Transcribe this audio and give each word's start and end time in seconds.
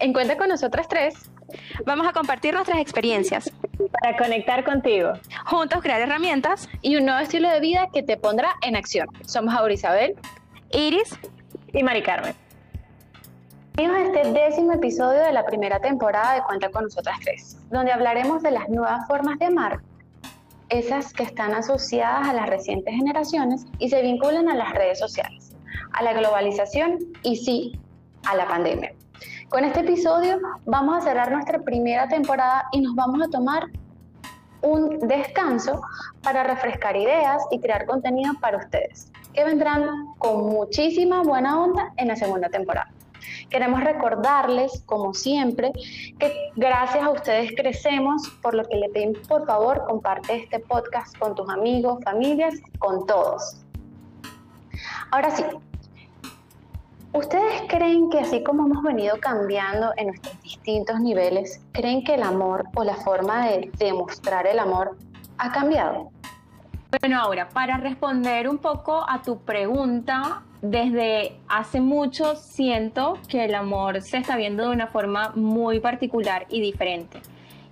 En 0.00 0.14
Cuenta 0.14 0.38
con 0.38 0.48
nosotras 0.48 0.88
tres, 0.88 1.30
vamos 1.84 2.08
a 2.08 2.12
compartir 2.14 2.54
nuestras 2.54 2.78
experiencias 2.78 3.52
para 3.92 4.16
conectar 4.16 4.64
contigo. 4.64 5.12
Juntos 5.44 5.82
crear 5.82 6.00
herramientas 6.00 6.70
y 6.80 6.96
un 6.96 7.04
nuevo 7.04 7.20
estilo 7.20 7.50
de 7.50 7.60
vida 7.60 7.88
que 7.92 8.02
te 8.02 8.16
pondrá 8.16 8.54
en 8.62 8.76
acción. 8.76 9.08
Somos 9.26 9.54
Aura 9.54 9.74
Isabel, 9.74 10.14
Iris 10.72 11.18
y 11.74 11.82
Mari 11.82 12.02
Carmen. 12.02 12.34
Bienvenidos 13.76 14.16
a 14.16 14.20
este 14.20 14.32
décimo 14.40 14.72
episodio 14.72 15.20
de 15.22 15.32
la 15.32 15.44
primera 15.44 15.80
temporada 15.80 16.34
de 16.34 16.42
Cuenta 16.44 16.70
con 16.70 16.84
nosotras 16.84 17.18
tres, 17.22 17.58
donde 17.70 17.92
hablaremos 17.92 18.42
de 18.42 18.52
las 18.52 18.70
nuevas 18.70 19.06
formas 19.06 19.38
de 19.38 19.46
amar, 19.46 19.80
esas 20.70 21.12
que 21.12 21.24
están 21.24 21.52
asociadas 21.52 22.26
a 22.26 22.32
las 22.32 22.48
recientes 22.48 22.94
generaciones 22.94 23.66
y 23.78 23.90
se 23.90 24.00
vinculan 24.00 24.48
a 24.48 24.54
las 24.54 24.72
redes 24.72 24.98
sociales, 24.98 25.54
a 25.92 26.02
la 26.02 26.14
globalización 26.14 27.00
y 27.22 27.36
sí, 27.36 27.78
a 28.24 28.34
la 28.34 28.46
pandemia. 28.46 28.94
Con 29.50 29.64
este 29.64 29.80
episodio 29.80 30.38
vamos 30.64 30.98
a 30.98 31.00
cerrar 31.00 31.32
nuestra 31.32 31.58
primera 31.58 32.06
temporada 32.06 32.68
y 32.70 32.80
nos 32.80 32.94
vamos 32.94 33.20
a 33.20 33.28
tomar 33.28 33.64
un 34.62 35.00
descanso 35.08 35.82
para 36.22 36.44
refrescar 36.44 36.96
ideas 36.96 37.42
y 37.50 37.58
crear 37.58 37.84
contenido 37.84 38.32
para 38.40 38.58
ustedes, 38.58 39.10
que 39.34 39.42
vendrán 39.42 40.14
con 40.18 40.46
muchísima 40.50 41.24
buena 41.24 41.60
onda 41.60 41.92
en 41.96 42.06
la 42.06 42.14
segunda 42.14 42.48
temporada. 42.48 42.92
Queremos 43.48 43.82
recordarles, 43.82 44.84
como 44.86 45.14
siempre, 45.14 45.72
que 46.20 46.32
gracias 46.54 47.02
a 47.02 47.10
ustedes 47.10 47.50
crecemos, 47.56 48.28
por 48.42 48.54
lo 48.54 48.64
que 48.64 48.76
le 48.76 48.88
pedimos, 48.90 49.18
por 49.26 49.46
favor, 49.46 49.84
comparte 49.84 50.36
este 50.36 50.60
podcast 50.60 51.18
con 51.18 51.34
tus 51.34 51.48
amigos, 51.50 51.98
familias, 52.04 52.54
con 52.78 53.04
todos. 53.04 53.64
Ahora 55.10 55.32
sí, 55.32 55.42
¿Ustedes 57.12 57.62
creen 57.68 58.08
que 58.08 58.20
así 58.20 58.44
como 58.44 58.66
hemos 58.66 58.84
venido 58.84 59.18
cambiando 59.18 59.92
en 59.96 60.08
nuestros 60.08 60.40
distintos 60.42 61.00
niveles, 61.00 61.60
creen 61.72 62.04
que 62.04 62.14
el 62.14 62.22
amor 62.22 62.66
o 62.76 62.84
la 62.84 62.94
forma 62.94 63.48
de 63.48 63.70
demostrar 63.78 64.46
el 64.46 64.60
amor 64.60 64.96
ha 65.38 65.50
cambiado? 65.50 66.12
Bueno, 67.00 67.20
ahora, 67.20 67.48
para 67.48 67.78
responder 67.78 68.48
un 68.48 68.58
poco 68.58 69.04
a 69.08 69.22
tu 69.22 69.40
pregunta, 69.40 70.42
desde 70.62 71.36
hace 71.48 71.80
mucho 71.80 72.36
siento 72.36 73.18
que 73.28 73.44
el 73.44 73.56
amor 73.56 74.02
se 74.02 74.18
está 74.18 74.36
viendo 74.36 74.68
de 74.68 74.70
una 74.70 74.86
forma 74.86 75.32
muy 75.34 75.80
particular 75.80 76.46
y 76.48 76.60
diferente. 76.60 77.22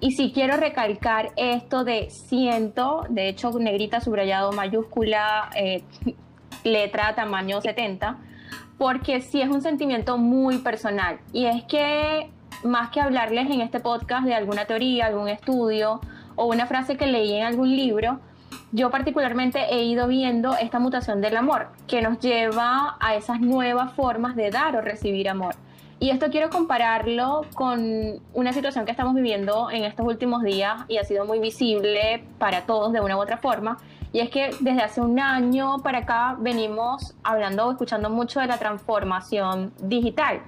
Y 0.00 0.12
si 0.12 0.33
quiero 0.33 0.56
recalcar 0.56 1.31
esto 1.36 1.84
de 1.84 2.11
siento, 2.11 3.05
de 3.09 3.28
hecho 3.28 3.50
negrita, 3.59 4.00
subrayado, 4.00 4.50
mayúscula, 4.50 5.50
eh, 5.55 5.84
letra 6.64 7.14
tamaño 7.14 7.61
70, 7.61 8.19
porque 8.78 9.20
sí 9.20 9.42
es 9.42 9.50
un 9.50 9.60
sentimiento 9.60 10.16
muy 10.16 10.58
personal. 10.58 11.18
Y 11.32 11.46
es 11.46 11.64
que 11.64 12.30
más 12.64 12.90
que 12.90 13.00
hablarles 13.00 13.50
en 13.50 13.60
este 13.60 13.80
podcast 13.80 14.24
de 14.24 14.34
alguna 14.34 14.64
teoría, 14.64 15.06
algún 15.06 15.28
estudio 15.28 16.00
o 16.36 16.46
una 16.46 16.66
frase 16.66 16.96
que 16.96 17.06
leí 17.06 17.34
en 17.34 17.44
algún 17.44 17.74
libro, 17.74 18.20
yo 18.72 18.90
particularmente 18.90 19.58
he 19.70 19.84
ido 19.84 20.06
viendo 20.06 20.56
esta 20.56 20.78
mutación 20.78 21.20
del 21.20 21.36
amor, 21.36 21.68
que 21.86 22.00
nos 22.02 22.18
lleva 22.20 22.96
a 23.00 23.14
esas 23.14 23.40
nuevas 23.40 23.92
formas 23.92 24.36
de 24.36 24.50
dar 24.50 24.76
o 24.76 24.80
recibir 24.80 25.28
amor. 25.28 25.54
Y 26.00 26.10
esto 26.10 26.26
quiero 26.30 26.48
compararlo 26.48 27.42
con 27.54 28.20
una 28.32 28.52
situación 28.52 28.84
que 28.84 28.92
estamos 28.92 29.14
viviendo 29.14 29.68
en 29.70 29.82
estos 29.82 30.06
últimos 30.06 30.44
días 30.44 30.82
y 30.86 30.98
ha 30.98 31.04
sido 31.04 31.24
muy 31.24 31.40
visible 31.40 32.22
para 32.38 32.66
todos 32.66 32.92
de 32.92 33.00
una 33.00 33.16
u 33.16 33.20
otra 33.20 33.38
forma, 33.38 33.78
y 34.12 34.20
es 34.20 34.30
que 34.30 34.50
desde 34.60 34.82
hace 34.82 35.00
un 35.00 35.19
año 35.20 35.78
para 35.82 35.98
acá 35.98 36.36
venimos 36.38 37.14
hablando 37.22 37.70
escuchando 37.70 38.10
mucho 38.10 38.41
de 38.41 38.46
la 38.46 38.58
transformación 38.58 39.72
digital, 39.82 40.41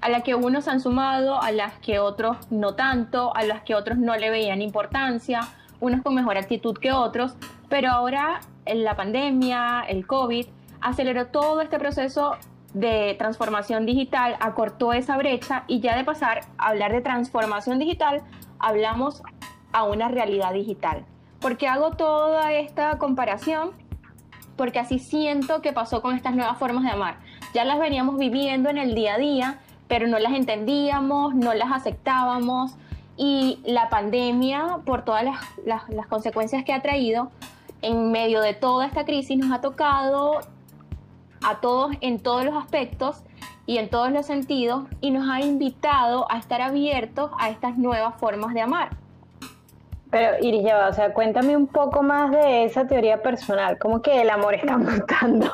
a 0.00 0.08
la 0.08 0.22
que 0.22 0.34
unos 0.34 0.68
han 0.68 0.80
sumado, 0.80 1.40
a 1.40 1.52
las 1.52 1.74
que 1.78 1.98
otros 1.98 2.36
no 2.50 2.74
tanto, 2.74 3.34
a 3.36 3.42
las 3.44 3.62
que 3.62 3.74
otros 3.74 3.98
no 3.98 4.16
le 4.16 4.30
veían 4.30 4.62
importancia, 4.62 5.48
unos 5.80 6.02
con 6.02 6.14
mejor 6.14 6.36
actitud 6.36 6.76
que 6.76 6.92
otros, 6.92 7.34
pero 7.68 7.90
ahora 7.90 8.40
la 8.66 8.96
pandemia, 8.96 9.84
el 9.88 10.06
COVID, 10.06 10.46
aceleró 10.80 11.26
todo 11.26 11.60
este 11.60 11.78
proceso 11.78 12.36
de 12.74 13.14
transformación 13.18 13.86
digital, 13.86 14.36
acortó 14.40 14.92
esa 14.92 15.16
brecha 15.16 15.64
y 15.66 15.80
ya 15.80 15.96
de 15.96 16.04
pasar 16.04 16.42
a 16.58 16.68
hablar 16.68 16.92
de 16.92 17.00
transformación 17.00 17.78
digital, 17.78 18.22
hablamos 18.58 19.22
a 19.72 19.84
una 19.84 20.08
realidad 20.08 20.52
digital. 20.52 21.04
¿Por 21.40 21.56
qué 21.56 21.68
hago 21.68 21.92
toda 21.92 22.52
esta 22.52 22.98
comparación? 22.98 23.70
Porque 24.56 24.80
así 24.80 24.98
siento 24.98 25.62
que 25.62 25.72
pasó 25.72 26.02
con 26.02 26.16
estas 26.16 26.34
nuevas 26.34 26.58
formas 26.58 26.84
de 26.84 26.90
amar. 26.90 27.18
Ya 27.54 27.64
las 27.64 27.78
veníamos 27.78 28.18
viviendo 28.18 28.70
en 28.70 28.78
el 28.78 28.94
día 28.94 29.14
a 29.14 29.18
día, 29.18 29.60
pero 29.86 30.08
no 30.08 30.18
las 30.18 30.32
entendíamos, 30.32 31.34
no 31.34 31.54
las 31.54 31.70
aceptábamos. 31.72 32.72
Y 33.16 33.60
la 33.64 33.88
pandemia, 33.88 34.78
por 34.84 35.04
todas 35.04 35.24
las, 35.24 35.38
las 35.64 36.06
consecuencias 36.08 36.64
que 36.64 36.72
ha 36.72 36.82
traído, 36.82 37.30
en 37.82 38.10
medio 38.10 38.40
de 38.40 38.54
toda 38.54 38.86
esta 38.86 39.04
crisis 39.04 39.38
nos 39.38 39.52
ha 39.52 39.60
tocado 39.60 40.40
a 41.46 41.60
todos 41.60 41.96
en 42.00 42.18
todos 42.18 42.44
los 42.44 42.56
aspectos 42.56 43.22
y 43.66 43.78
en 43.78 43.88
todos 43.88 44.10
los 44.10 44.26
sentidos 44.26 44.84
y 45.00 45.10
nos 45.12 45.28
ha 45.28 45.40
invitado 45.40 46.30
a 46.32 46.38
estar 46.38 46.60
abiertos 46.60 47.30
a 47.38 47.50
estas 47.50 47.78
nuevas 47.78 48.16
formas 48.16 48.54
de 48.54 48.62
amar. 48.62 48.96
Pero 50.10 50.42
Iris, 50.42 50.64
o 50.88 50.92
sea, 50.94 51.12
cuéntame 51.12 51.56
un 51.56 51.66
poco 51.66 52.02
más 52.02 52.30
de 52.30 52.64
esa 52.64 52.86
teoría 52.86 53.22
personal, 53.22 53.78
¿cómo 53.78 54.00
que 54.00 54.22
el 54.22 54.30
amor 54.30 54.54
está 54.54 54.76
mutando? 54.78 55.52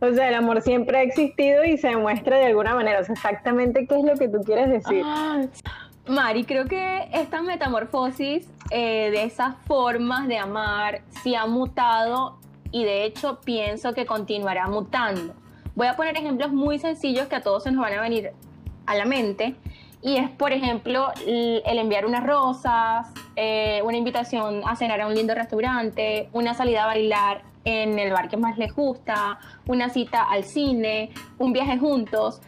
o 0.00 0.14
sea, 0.14 0.28
el 0.28 0.34
amor 0.34 0.62
siempre 0.62 0.98
ha 0.98 1.02
existido 1.02 1.64
y 1.64 1.76
se 1.78 1.88
demuestra 1.88 2.38
de 2.38 2.46
alguna 2.46 2.74
manera, 2.74 3.00
o 3.00 3.04
sea, 3.04 3.14
exactamente 3.14 3.86
qué 3.86 3.98
es 3.98 4.04
lo 4.04 4.14
que 4.14 4.28
tú 4.28 4.40
quieres 4.44 4.70
decir. 4.70 5.02
Ah, 5.04 5.42
Mari, 6.06 6.44
creo 6.44 6.66
que 6.66 7.08
esta 7.12 7.42
metamorfosis 7.42 8.48
eh, 8.70 9.10
de 9.10 9.22
esas 9.24 9.54
formas 9.66 10.26
de 10.28 10.38
amar 10.38 11.02
sí 11.22 11.34
ha 11.34 11.46
mutado 11.46 12.38
y 12.72 12.84
de 12.84 13.04
hecho 13.04 13.40
pienso 13.44 13.94
que 13.94 14.06
continuará 14.06 14.66
mutando. 14.68 15.34
Voy 15.74 15.86
a 15.86 15.94
poner 15.94 16.16
ejemplos 16.16 16.52
muy 16.52 16.78
sencillos 16.78 17.28
que 17.28 17.36
a 17.36 17.40
todos 17.40 17.62
se 17.62 17.72
nos 17.72 17.82
van 17.82 17.94
a 17.94 18.00
venir 18.00 18.32
a 18.86 18.94
la 18.94 19.04
mente 19.04 19.54
y 20.02 20.16
es, 20.16 20.28
por 20.30 20.52
ejemplo, 20.52 21.12
el 21.26 21.78
enviar 21.78 22.04
unas 22.04 22.26
rosas, 22.26 23.08
eh, 23.36 23.80
una 23.84 23.96
invitación 23.96 24.62
a 24.66 24.74
cenar 24.74 25.00
a 25.00 25.06
un 25.06 25.14
lindo 25.14 25.32
restaurante, 25.34 26.28
una 26.32 26.54
salida 26.54 26.84
a 26.84 26.86
bailar 26.86 27.42
en 27.64 27.96
el 28.00 28.12
bar 28.12 28.28
que 28.28 28.36
más 28.36 28.58
les 28.58 28.74
gusta, 28.74 29.38
una 29.68 29.90
cita 29.90 30.24
al 30.24 30.42
cine, 30.42 31.10
un 31.38 31.52
viaje 31.52 31.78
juntos. 31.78 32.40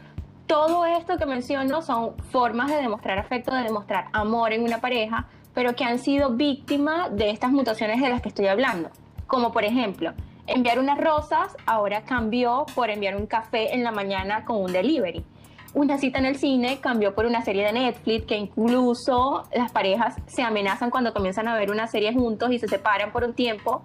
Todo 0.48 0.84
esto 0.84 1.16
que 1.16 1.26
menciono 1.26 1.80
son 1.80 2.16
formas 2.32 2.68
de 2.70 2.76
demostrar 2.76 3.18
afecto, 3.18 3.54
de 3.54 3.62
demostrar 3.62 4.06
amor 4.12 4.52
en 4.52 4.64
una 4.64 4.80
pareja, 4.80 5.26
pero 5.54 5.76
que 5.76 5.84
han 5.84 6.00
sido 6.00 6.30
víctimas 6.30 7.16
de 7.16 7.30
estas 7.30 7.52
mutaciones 7.52 8.00
de 8.00 8.08
las 8.08 8.20
que 8.20 8.30
estoy 8.30 8.48
hablando. 8.48 8.90
Como 9.28 9.52
por 9.52 9.64
ejemplo, 9.64 10.12
enviar 10.48 10.80
unas 10.80 10.98
rosas 10.98 11.56
ahora 11.66 12.02
cambió 12.02 12.66
por 12.74 12.90
enviar 12.90 13.14
un 13.14 13.26
café 13.26 13.74
en 13.74 13.84
la 13.84 13.92
mañana 13.92 14.44
con 14.44 14.56
un 14.56 14.72
delivery 14.72 15.24
una 15.74 15.98
cita 15.98 16.20
en 16.20 16.26
el 16.26 16.36
cine 16.36 16.78
cambió 16.80 17.14
por 17.14 17.26
una 17.26 17.42
serie 17.42 17.64
de 17.64 17.72
Netflix 17.72 18.26
que 18.26 18.36
incluso 18.36 19.42
las 19.52 19.72
parejas 19.72 20.14
se 20.26 20.42
amenazan 20.42 20.90
cuando 20.90 21.12
comienzan 21.12 21.48
a 21.48 21.56
ver 21.56 21.70
una 21.70 21.88
serie 21.88 22.14
juntos 22.14 22.52
y 22.52 22.58
se 22.58 22.68
separan 22.68 23.12
por 23.12 23.24
un 23.24 23.34
tiempo. 23.34 23.82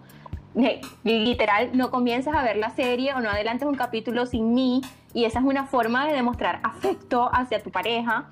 Literal, 1.03 1.71
no 1.73 1.89
comienzas 1.89 2.35
a 2.35 2.43
ver 2.43 2.57
la 2.57 2.69
serie 2.69 3.13
o 3.13 3.21
no 3.21 3.29
adelantes 3.29 3.67
un 3.67 3.75
capítulo 3.75 4.25
sin 4.25 4.53
mí 4.53 4.81
y 5.13 5.25
esa 5.25 5.39
es 5.39 5.45
una 5.45 5.65
forma 5.65 6.07
de 6.07 6.13
demostrar 6.13 6.59
afecto 6.63 7.29
hacia 7.33 7.61
tu 7.61 7.71
pareja. 7.71 8.29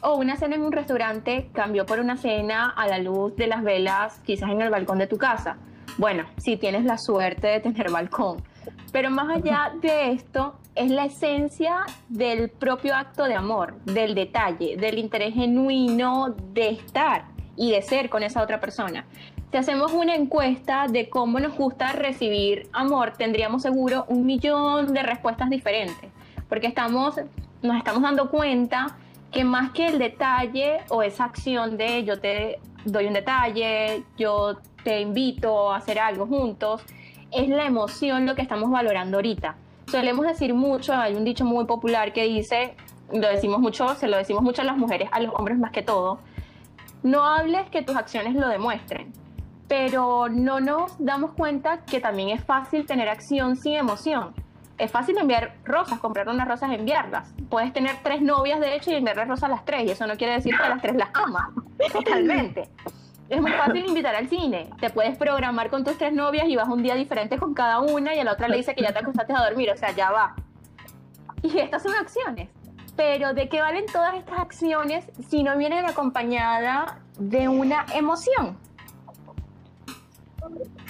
O 0.00 0.16
una 0.16 0.36
cena 0.36 0.54
en 0.54 0.62
un 0.62 0.72
restaurante 0.72 1.50
cambió 1.52 1.86
por 1.86 1.98
una 1.98 2.16
cena 2.16 2.70
a 2.70 2.86
la 2.86 2.98
luz 2.98 3.34
de 3.36 3.48
las 3.48 3.62
velas, 3.62 4.20
quizás 4.24 4.50
en 4.50 4.62
el 4.62 4.70
balcón 4.70 4.98
de 4.98 5.06
tu 5.06 5.18
casa. 5.18 5.56
Bueno, 5.98 6.24
si 6.38 6.56
tienes 6.56 6.84
la 6.84 6.96
suerte 6.96 7.48
de 7.48 7.60
tener 7.60 7.90
balcón. 7.90 8.42
Pero 8.94 9.10
más 9.10 9.28
allá 9.28 9.72
de 9.82 10.12
esto, 10.12 10.54
es 10.76 10.88
la 10.88 11.06
esencia 11.06 11.78
del 12.08 12.48
propio 12.48 12.94
acto 12.94 13.24
de 13.24 13.34
amor, 13.34 13.74
del 13.80 14.14
detalle, 14.14 14.76
del 14.76 15.00
interés 15.00 15.34
genuino 15.34 16.32
de 16.52 16.68
estar 16.68 17.24
y 17.56 17.72
de 17.72 17.82
ser 17.82 18.08
con 18.08 18.22
esa 18.22 18.40
otra 18.40 18.60
persona. 18.60 19.04
Si 19.50 19.56
hacemos 19.56 19.92
una 19.92 20.14
encuesta 20.14 20.86
de 20.86 21.08
cómo 21.08 21.40
nos 21.40 21.56
gusta 21.56 21.90
recibir 21.90 22.68
amor, 22.72 23.14
tendríamos 23.18 23.62
seguro 23.62 24.04
un 24.06 24.26
millón 24.26 24.94
de 24.94 25.02
respuestas 25.02 25.50
diferentes, 25.50 26.12
porque 26.48 26.68
estamos, 26.68 27.16
nos 27.62 27.76
estamos 27.76 28.00
dando 28.00 28.30
cuenta 28.30 28.96
que 29.32 29.42
más 29.42 29.72
que 29.72 29.88
el 29.88 29.98
detalle 29.98 30.82
o 30.88 31.02
esa 31.02 31.24
acción 31.24 31.76
de 31.76 32.04
yo 32.04 32.20
te 32.20 32.60
doy 32.84 33.06
un 33.06 33.14
detalle, 33.14 34.04
yo 34.16 34.56
te 34.84 35.00
invito 35.00 35.72
a 35.72 35.78
hacer 35.78 35.98
algo 35.98 36.28
juntos, 36.28 36.84
es 37.34 37.48
la 37.48 37.64
emoción 37.64 38.26
lo 38.26 38.34
que 38.34 38.42
estamos 38.42 38.70
valorando 38.70 39.18
ahorita 39.18 39.56
solemos 39.86 40.26
decir 40.26 40.54
mucho, 40.54 40.92
hay 40.94 41.14
un 41.14 41.24
dicho 41.24 41.44
muy 41.44 41.64
popular 41.66 42.12
que 42.12 42.24
dice, 42.24 42.74
lo 43.12 43.28
decimos 43.28 43.60
mucho, 43.60 43.94
se 43.94 44.08
lo 44.08 44.16
decimos 44.16 44.42
mucho 44.42 44.62
a 44.62 44.64
las 44.64 44.76
mujeres, 44.76 45.08
a 45.12 45.20
los 45.20 45.34
hombres 45.34 45.58
más 45.58 45.72
que 45.72 45.82
todo, 45.82 46.18
no 47.02 47.24
hables 47.24 47.68
que 47.70 47.82
tus 47.82 47.96
acciones 47.96 48.34
lo 48.34 48.48
demuestren, 48.48 49.12
pero 49.68 50.28
no 50.28 50.60
nos 50.60 50.94
damos 50.98 51.32
cuenta 51.32 51.84
que 51.84 52.00
también 52.00 52.30
es 52.30 52.44
fácil 52.44 52.86
tener 52.86 53.08
acción 53.08 53.56
sin 53.56 53.74
emoción. 53.74 54.34
es 54.76 54.90
fácil 54.90 55.16
enviar 55.18 55.54
rosas, 55.64 56.00
comprar 56.00 56.28
unas 56.28 56.48
rosas, 56.48 56.72
enviarlas. 56.72 57.32
Puedes 57.48 57.72
tener 57.72 57.94
tres 58.02 58.20
novias, 58.20 58.58
de 58.58 58.74
hecho, 58.74 58.90
y 58.90 58.94
enviarle 58.94 59.24
rosas 59.24 59.44
a 59.44 59.48
las 59.48 59.64
tres, 59.64 59.84
y 59.84 59.90
eso 59.92 60.04
no 60.08 60.16
quiere 60.16 60.32
decir 60.32 60.56
que 60.56 60.64
a 60.64 60.70
las 60.70 60.82
tres 60.82 60.96
las 60.96 61.10
amas, 61.14 61.50
totalmente. 61.92 62.68
Es 63.28 63.40
muy 63.40 63.52
fácil 63.52 63.86
invitar 63.86 64.14
al 64.14 64.28
cine. 64.28 64.68
Te 64.80 64.90
puedes 64.90 65.16
programar 65.16 65.70
con 65.70 65.82
tus 65.82 65.96
tres 65.96 66.12
novias 66.12 66.46
y 66.48 66.56
vas 66.56 66.68
un 66.68 66.82
día 66.82 66.94
diferente 66.94 67.38
con 67.38 67.54
cada 67.54 67.80
una 67.80 68.14
y 68.14 68.18
a 68.18 68.24
la 68.24 68.32
otra 68.32 68.48
le 68.48 68.58
dice 68.58 68.74
que 68.74 68.82
ya 68.82 68.92
te 68.92 68.98
acostaste 68.98 69.32
a 69.32 69.44
dormir, 69.44 69.70
o 69.70 69.76
sea, 69.76 69.92
ya 69.92 70.10
va. 70.10 70.34
Y 71.42 71.58
estas 71.58 71.82
son 71.82 71.94
acciones. 71.94 72.48
Pero 72.96 73.34
¿de 73.34 73.48
qué 73.48 73.60
valen 73.60 73.86
todas 73.86 74.14
estas 74.14 74.38
acciones 74.38 75.04
si 75.28 75.42
no 75.42 75.56
vienen 75.56 75.84
acompañada 75.84 77.00
de 77.18 77.48
una 77.48 77.86
emoción? 77.94 78.56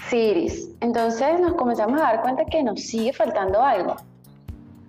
Siris. 0.08 0.70
Entonces 0.80 1.40
nos 1.40 1.54
comenzamos 1.54 2.00
a 2.00 2.04
dar 2.04 2.22
cuenta 2.22 2.44
que 2.44 2.62
nos 2.62 2.80
sigue 2.80 3.12
faltando 3.12 3.62
algo. 3.62 3.96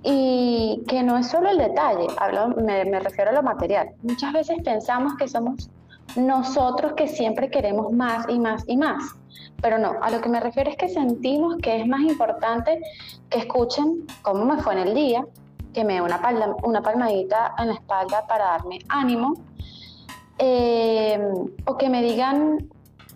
Y 0.04 0.84
que 0.88 1.02
no 1.02 1.18
es 1.18 1.30
solo 1.30 1.50
el 1.50 1.58
detalle, 1.58 2.06
hablo, 2.20 2.50
me, 2.50 2.86
me 2.86 3.00
refiero 3.00 3.32
a 3.32 3.34
lo 3.34 3.42
material. 3.42 3.90
Muchas 4.04 4.34
veces 4.34 4.58
pensamos 4.64 5.16
que 5.16 5.28
somos 5.28 5.70
nosotros 6.16 6.94
que 6.94 7.08
siempre 7.08 7.50
queremos 7.50 7.92
más 7.92 8.26
y 8.30 8.40
más 8.40 8.64
y 8.68 8.78
más. 8.78 9.16
Pero 9.62 9.78
no, 9.78 9.96
a 10.02 10.10
lo 10.10 10.22
que 10.22 10.30
me 10.30 10.40
refiero 10.40 10.70
es 10.70 10.78
que 10.78 10.90
sentimos 10.90 11.58
que 11.58 11.82
es 11.82 11.88
más 11.88 12.02
importante 12.02 12.80
que 13.30 13.40
escuchen 13.40 14.06
cómo 14.22 14.46
me 14.46 14.62
fue 14.62 14.74
en 14.74 14.88
el 14.88 14.94
día, 14.94 15.26
que 15.74 15.84
me 15.84 15.96
dé 15.96 16.02
una, 16.02 16.22
una 16.64 16.82
palmadita 16.82 17.54
en 17.58 17.68
la 17.68 17.74
espalda 17.74 18.26
para 18.28 18.46
darme 18.46 18.80
ánimo, 18.90 19.34
eh, 20.38 21.20
o 21.66 21.78
que 21.78 21.90
me 21.90 22.02
digan 22.02 22.70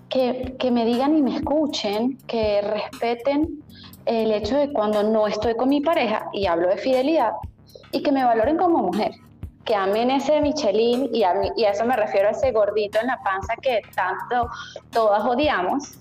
que, 0.10 0.56
que, 0.58 0.72
me 0.72 0.86
digan 0.86 1.18
y 1.18 1.22
me 1.22 1.36
escuchen, 1.36 2.18
que 2.26 2.62
respeten 2.62 3.64
el 4.06 4.32
hecho 4.32 4.58
de 4.58 4.74
cuando 4.74 5.04
no 5.04 5.28
estoy 5.28 5.56
con 5.56 5.70
mi 5.70 5.82
pareja 5.82 6.30
y 6.34 6.48
hablo 6.48 6.70
de 6.70 6.78
fidelidad 6.78 7.34
y 7.92 8.02
que 8.02 8.12
me 8.12 8.24
valoren 8.24 8.58
como 8.58 8.80
mujer, 8.80 9.12
que 9.70 9.76
amen 9.76 10.10
ese 10.10 10.42
Michelin 10.42 11.12
y 11.14 11.22
a, 11.22 11.32
y 11.56 11.64
a 11.64 11.70
eso 11.70 11.86
me 11.86 11.96
refiero 11.96 12.30
a 12.30 12.32
ese 12.32 12.52
gordito 12.52 13.00
en 13.00 13.06
la 13.06 13.22
panza 13.22 13.54
que 13.62 13.82
tanto 13.94 14.50
todas 14.90 15.24
odiamos, 15.24 15.92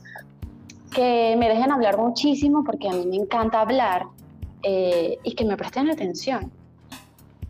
que 0.91 1.37
me 1.39 1.51
dejen 1.51 1.71
hablar 1.71 1.99
muchísimo 1.99 2.65
porque 2.65 2.89
a 2.89 2.93
mí 2.93 3.05
me 3.05 3.17
encanta 3.17 3.61
hablar 3.61 4.07
eh, 4.63 5.19
y 5.23 5.35
que 5.35 5.45
me 5.45 5.55
presten 5.59 5.91
atención. 5.91 6.51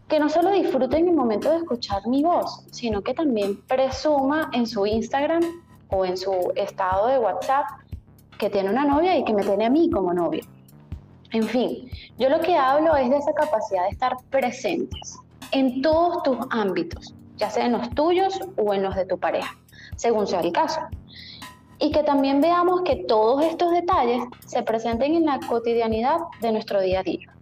Que 0.09 0.19
no 0.19 0.29
solo 0.29 0.51
disfruten 0.51 1.07
el 1.07 1.15
momento 1.15 1.53
de 1.53 1.59
escuchar 1.59 2.05
mi 2.09 2.25
voz, 2.25 2.65
sino 2.73 3.01
que 3.01 3.15
también 3.15 3.63
presuma 3.69 4.51
en 4.53 4.67
su 4.67 4.87
Instagram 4.87 5.45
o 5.91 6.05
en 6.05 6.17
su 6.17 6.33
estado 6.57 7.07
de 7.07 7.21
WhatsApp 7.21 7.65
que 8.39 8.51
tiene 8.51 8.71
una 8.71 8.85
novia 8.85 9.17
y 9.17 9.25
que 9.25 9.35
me 9.35 9.45
tiene 9.45 9.67
a 9.67 9.71
mí 9.71 9.89
como 9.89 10.13
novia. 10.13 10.43
En 11.31 11.45
fin, 11.45 11.89
yo 12.19 12.29
lo 12.29 12.41
que 12.41 12.57
hablo 12.57 12.97
es 12.97 13.09
de 13.09 13.19
esa 13.19 13.33
capacidad 13.35 13.85
de 13.85 13.91
estar 13.91 14.17
presentes 14.31 15.21
en 15.53 15.83
todos 15.83 16.23
tus 16.23 16.39
ámbitos, 16.51 17.15
ya 17.37 17.51
sea 17.51 17.67
en 17.67 17.73
los 17.73 17.91
tuyos 17.91 18.39
o 18.57 18.75
en 18.75 18.83
los 18.83 18.95
de 18.95 19.07
tu 19.07 19.19
pareja, 19.19 19.57
según 19.97 20.27
sea 20.27 20.41
el 20.41 20.53
caso 20.53 20.81
y 21.79 21.93
que 21.93 22.03
también 22.03 22.41
veamos 22.41 22.83
que 22.83 22.97
todos 22.97 23.45
estos 23.45 23.71
detalles 23.71 24.23
se 24.45 24.63
presenten 24.63 25.15
en 25.15 25.27
la 25.27 25.39
cotidianidad 25.41 26.19
de 26.41 26.53
nuestro 26.53 26.81
día 26.81 27.01
a 27.01 27.03
día. 27.03 27.33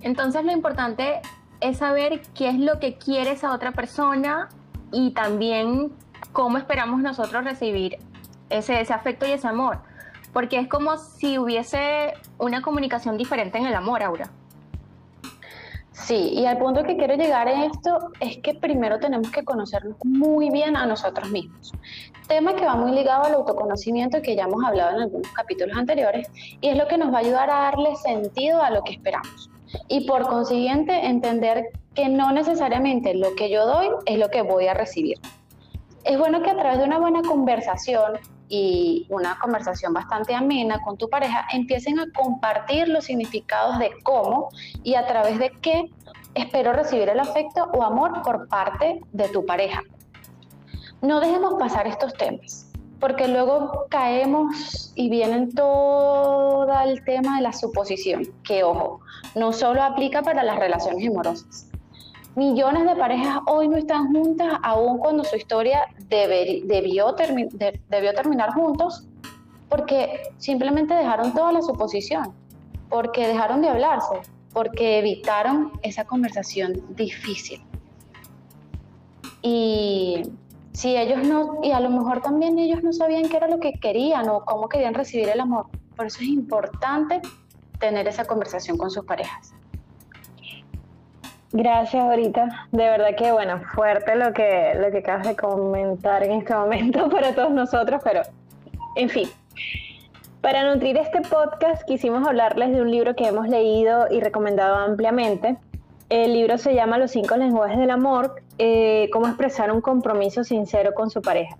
Entonces 0.00 0.44
lo 0.44 0.52
importante 0.52 1.20
es 1.60 1.78
saber 1.78 2.22
qué 2.34 2.48
es 2.48 2.58
lo 2.58 2.80
que 2.80 2.96
quiere 2.96 3.32
esa 3.32 3.52
otra 3.52 3.72
persona 3.72 4.48
y 4.92 5.12
también 5.12 5.92
cómo 6.32 6.56
esperamos 6.56 7.00
nosotros 7.00 7.44
recibir 7.44 7.98
ese, 8.48 8.80
ese 8.80 8.94
afecto 8.94 9.26
y 9.26 9.32
ese 9.32 9.46
amor. 9.46 9.80
Porque 10.32 10.58
es 10.58 10.68
como 10.68 10.96
si 10.96 11.38
hubiese 11.38 12.14
una 12.38 12.62
comunicación 12.62 13.18
diferente 13.18 13.58
en 13.58 13.66
el 13.66 13.74
amor, 13.74 14.02
Aura. 14.02 14.30
Sí, 15.92 16.30
y 16.34 16.46
al 16.46 16.58
punto 16.58 16.84
que 16.84 16.96
quiero 16.96 17.14
llegar 17.16 17.48
en 17.48 17.62
esto 17.62 18.10
es 18.20 18.38
que 18.38 18.54
primero 18.54 19.00
tenemos 19.00 19.30
que 19.30 19.44
conocernos 19.44 19.96
muy 20.04 20.50
bien 20.50 20.76
a 20.76 20.86
nosotros 20.86 21.30
mismos. 21.30 21.72
Tema 22.28 22.54
que 22.54 22.64
va 22.64 22.76
muy 22.76 22.92
ligado 22.92 23.24
al 23.24 23.34
autoconocimiento 23.34 24.22
que 24.22 24.36
ya 24.36 24.44
hemos 24.44 24.64
hablado 24.64 24.96
en 24.96 25.02
algunos 25.02 25.30
capítulos 25.32 25.76
anteriores 25.76 26.30
y 26.60 26.68
es 26.68 26.76
lo 26.76 26.86
que 26.86 26.96
nos 26.96 27.12
va 27.12 27.18
a 27.18 27.20
ayudar 27.20 27.50
a 27.50 27.60
darle 27.62 27.96
sentido 27.96 28.62
a 28.62 28.70
lo 28.70 28.82
que 28.82 28.92
esperamos. 28.92 29.50
Y 29.88 30.06
por 30.06 30.28
consiguiente 30.28 31.06
entender 31.06 31.66
que 31.94 32.08
no 32.08 32.30
necesariamente 32.32 33.14
lo 33.14 33.34
que 33.34 33.50
yo 33.50 33.66
doy 33.66 33.88
es 34.06 34.18
lo 34.18 34.28
que 34.28 34.42
voy 34.42 34.68
a 34.68 34.74
recibir. 34.74 35.18
Es 36.04 36.18
bueno 36.18 36.40
que 36.42 36.50
a 36.50 36.56
través 36.56 36.78
de 36.78 36.84
una 36.84 36.98
buena 36.98 37.22
conversación 37.22 38.12
y 38.50 39.06
una 39.08 39.38
conversación 39.38 39.94
bastante 39.94 40.34
amena 40.34 40.82
con 40.82 40.98
tu 40.98 41.08
pareja, 41.08 41.46
empiecen 41.52 42.00
a 42.00 42.06
compartir 42.12 42.88
los 42.88 43.04
significados 43.04 43.78
de 43.78 43.92
cómo 44.02 44.48
y 44.82 44.96
a 44.96 45.06
través 45.06 45.38
de 45.38 45.52
qué 45.62 45.88
espero 46.34 46.72
recibir 46.72 47.08
el 47.08 47.20
afecto 47.20 47.70
o 47.72 47.84
amor 47.84 48.22
por 48.22 48.48
parte 48.48 49.00
de 49.12 49.28
tu 49.28 49.46
pareja. 49.46 49.82
No 51.00 51.20
dejemos 51.20 51.54
pasar 51.60 51.86
estos 51.86 52.12
temas, 52.14 52.72
porque 52.98 53.28
luego 53.28 53.86
caemos 53.88 54.92
y 54.96 55.08
vienen 55.08 55.54
todo 55.54 56.68
el 56.84 57.04
tema 57.04 57.36
de 57.36 57.42
la 57.42 57.52
suposición, 57.52 58.24
que 58.42 58.64
ojo, 58.64 59.00
no 59.36 59.52
solo 59.52 59.82
aplica 59.82 60.22
para 60.22 60.42
las 60.42 60.58
relaciones 60.58 61.08
amorosas. 61.08 61.69
Millones 62.36 62.84
de 62.84 62.94
parejas 62.94 63.40
hoy 63.46 63.68
no 63.68 63.76
están 63.76 64.12
juntas, 64.12 64.54
aun 64.62 64.98
cuando 64.98 65.24
su 65.24 65.36
historia 65.36 65.86
debió, 66.08 67.14
debió 67.88 68.14
terminar 68.14 68.52
juntos, 68.54 69.08
porque 69.68 70.22
simplemente 70.38 70.94
dejaron 70.94 71.34
toda 71.34 71.52
la 71.52 71.60
suposición, 71.60 72.32
porque 72.88 73.26
dejaron 73.26 73.62
de 73.62 73.68
hablarse, 73.68 74.20
porque 74.52 75.00
evitaron 75.00 75.72
esa 75.82 76.04
conversación 76.04 76.94
difícil. 76.94 77.62
Y 79.42 80.22
si 80.72 80.96
ellos 80.96 81.26
no, 81.26 81.58
y 81.62 81.72
a 81.72 81.80
lo 81.80 81.90
mejor 81.90 82.22
también 82.22 82.58
ellos 82.58 82.82
no 82.82 82.92
sabían 82.92 83.28
qué 83.28 83.38
era 83.38 83.48
lo 83.48 83.58
que 83.58 83.72
querían 83.72 84.28
o 84.28 84.44
cómo 84.44 84.68
querían 84.68 84.94
recibir 84.94 85.28
el 85.28 85.40
amor. 85.40 85.66
Por 85.96 86.06
eso 86.06 86.20
es 86.20 86.28
importante 86.28 87.20
tener 87.78 88.06
esa 88.06 88.24
conversación 88.24 88.78
con 88.78 88.90
sus 88.90 89.04
parejas. 89.04 89.52
Gracias, 91.52 92.02
ahorita. 92.02 92.68
De 92.70 92.84
verdad 92.84 93.16
que, 93.16 93.32
bueno, 93.32 93.60
fuerte 93.74 94.14
lo 94.14 94.32
que, 94.32 94.72
lo 94.76 94.90
que 94.90 94.98
acabas 94.98 95.26
de 95.26 95.36
comentar 95.36 96.22
en 96.22 96.32
este 96.32 96.54
momento 96.54 97.08
para 97.10 97.34
todos 97.34 97.50
nosotros, 97.50 98.00
pero, 98.04 98.22
en 98.96 99.08
fin. 99.08 99.28
Para 100.40 100.72
nutrir 100.72 100.96
este 100.96 101.20
podcast 101.20 101.82
quisimos 101.86 102.26
hablarles 102.26 102.70
de 102.72 102.80
un 102.80 102.90
libro 102.90 103.14
que 103.14 103.26
hemos 103.26 103.48
leído 103.48 104.06
y 104.10 104.20
recomendado 104.20 104.76
ampliamente. 104.76 105.58
El 106.08 106.32
libro 106.32 106.56
se 106.56 106.74
llama 106.74 106.98
Los 106.98 107.10
cinco 107.10 107.36
lenguajes 107.36 107.78
del 107.78 107.90
amor, 107.90 108.36
eh, 108.58 109.10
cómo 109.12 109.26
expresar 109.26 109.70
un 109.70 109.80
compromiso 109.80 110.42
sincero 110.42 110.94
con 110.94 111.10
su 111.10 111.20
pareja. 111.20 111.56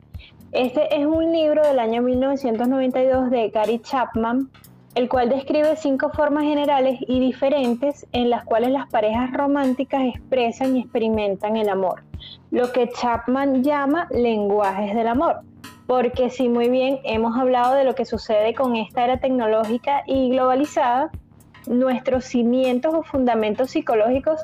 Este 0.53 0.99
es 0.99 1.05
un 1.05 1.31
libro 1.31 1.63
del 1.63 1.79
año 1.79 2.01
1992 2.03 3.31
de 3.31 3.51
Gary 3.51 3.81
Chapman, 3.81 4.51
el 5.01 5.09
cual 5.09 5.31
describe 5.31 5.77
cinco 5.77 6.11
formas 6.11 6.45
generales 6.45 7.01
y 7.09 7.21
diferentes 7.21 8.07
en 8.13 8.29
las 8.29 8.45
cuales 8.45 8.71
las 8.71 8.87
parejas 8.91 9.33
románticas 9.33 10.03
expresan 10.05 10.77
y 10.77 10.81
experimentan 10.81 11.57
el 11.57 11.71
amor, 11.71 12.03
lo 12.51 12.71
que 12.71 12.91
Chapman 12.91 13.65
llama 13.65 14.07
lenguajes 14.11 14.95
del 14.95 15.09
amor 15.09 15.41
porque 15.87 16.31
si 16.31 16.49
muy 16.49 16.69
bien 16.69 17.01
hemos 17.03 17.37
hablado 17.37 17.75
de 17.75 17.83
lo 17.83 17.97
que 17.97 18.05
sucede 18.05 18.55
con 18.55 18.77
esta 18.77 19.03
era 19.03 19.19
tecnológica 19.19 20.05
y 20.07 20.31
globalizada, 20.31 21.11
nuestros 21.67 22.27
cimientos 22.27 22.95
o 22.95 23.03
fundamentos 23.03 23.71
psicológicos 23.71 24.41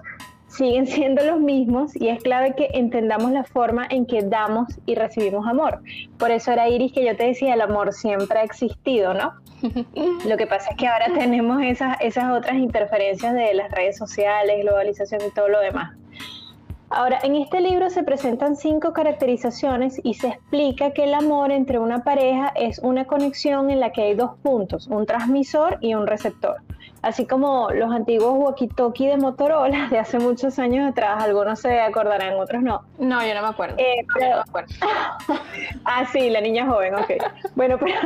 siguen 0.56 0.86
siendo 0.86 1.24
los 1.24 1.40
mismos 1.40 1.94
y 1.94 2.08
es 2.08 2.22
clave 2.22 2.54
que 2.54 2.70
entendamos 2.72 3.32
la 3.32 3.44
forma 3.44 3.86
en 3.88 4.06
que 4.06 4.22
damos 4.22 4.68
y 4.86 4.94
recibimos 4.94 5.46
amor. 5.46 5.80
Por 6.18 6.30
eso 6.30 6.52
era 6.52 6.68
Iris 6.68 6.92
que 6.92 7.04
yo 7.04 7.16
te 7.16 7.26
decía, 7.26 7.54
el 7.54 7.60
amor 7.60 7.92
siempre 7.92 8.38
ha 8.38 8.42
existido, 8.42 9.14
¿no? 9.14 9.34
Lo 10.26 10.36
que 10.36 10.46
pasa 10.46 10.70
es 10.70 10.76
que 10.76 10.86
ahora 10.86 11.06
tenemos 11.14 11.62
esas, 11.62 11.96
esas 12.00 12.30
otras 12.36 12.56
interferencias 12.56 13.34
de 13.34 13.54
las 13.54 13.70
redes 13.70 13.96
sociales, 13.96 14.62
globalización 14.62 15.20
y 15.26 15.30
todo 15.34 15.48
lo 15.48 15.60
demás. 15.60 15.96
Ahora, 16.88 17.18
en 17.24 17.34
este 17.34 17.60
libro 17.60 17.90
se 17.90 18.04
presentan 18.04 18.54
cinco 18.56 18.92
caracterizaciones 18.92 20.00
y 20.04 20.14
se 20.14 20.28
explica 20.28 20.92
que 20.92 21.02
el 21.02 21.14
amor 21.14 21.50
entre 21.50 21.80
una 21.80 22.04
pareja 22.04 22.52
es 22.54 22.78
una 22.78 23.06
conexión 23.06 23.70
en 23.70 23.80
la 23.80 23.90
que 23.90 24.02
hay 24.02 24.14
dos 24.14 24.36
puntos, 24.42 24.86
un 24.86 25.04
transmisor 25.04 25.78
y 25.80 25.94
un 25.94 26.06
receptor 26.06 26.58
así 27.06 27.24
como 27.24 27.70
los 27.70 27.92
antiguos 27.92 28.34
walkie-talkie 28.34 29.08
de 29.08 29.16
Motorola 29.16 29.86
de 29.88 29.98
hace 29.98 30.18
muchos 30.18 30.58
años 30.58 30.90
atrás, 30.90 31.22
algunos 31.22 31.60
se 31.60 31.80
acordarán, 31.80 32.34
otros 32.34 32.62
no. 32.62 32.82
No, 32.98 33.24
yo 33.24 33.32
no 33.32 33.42
me 33.42 33.48
acuerdo. 33.48 33.76
Eh, 33.78 34.04
no 34.20 34.26
me 34.26 34.32
acuerdo. 34.32 34.74
ah, 35.84 36.04
sí, 36.12 36.30
la 36.30 36.40
niña 36.40 36.66
joven, 36.66 36.96
ok. 36.96 37.12
Bueno, 37.54 37.78
pero 37.80 38.00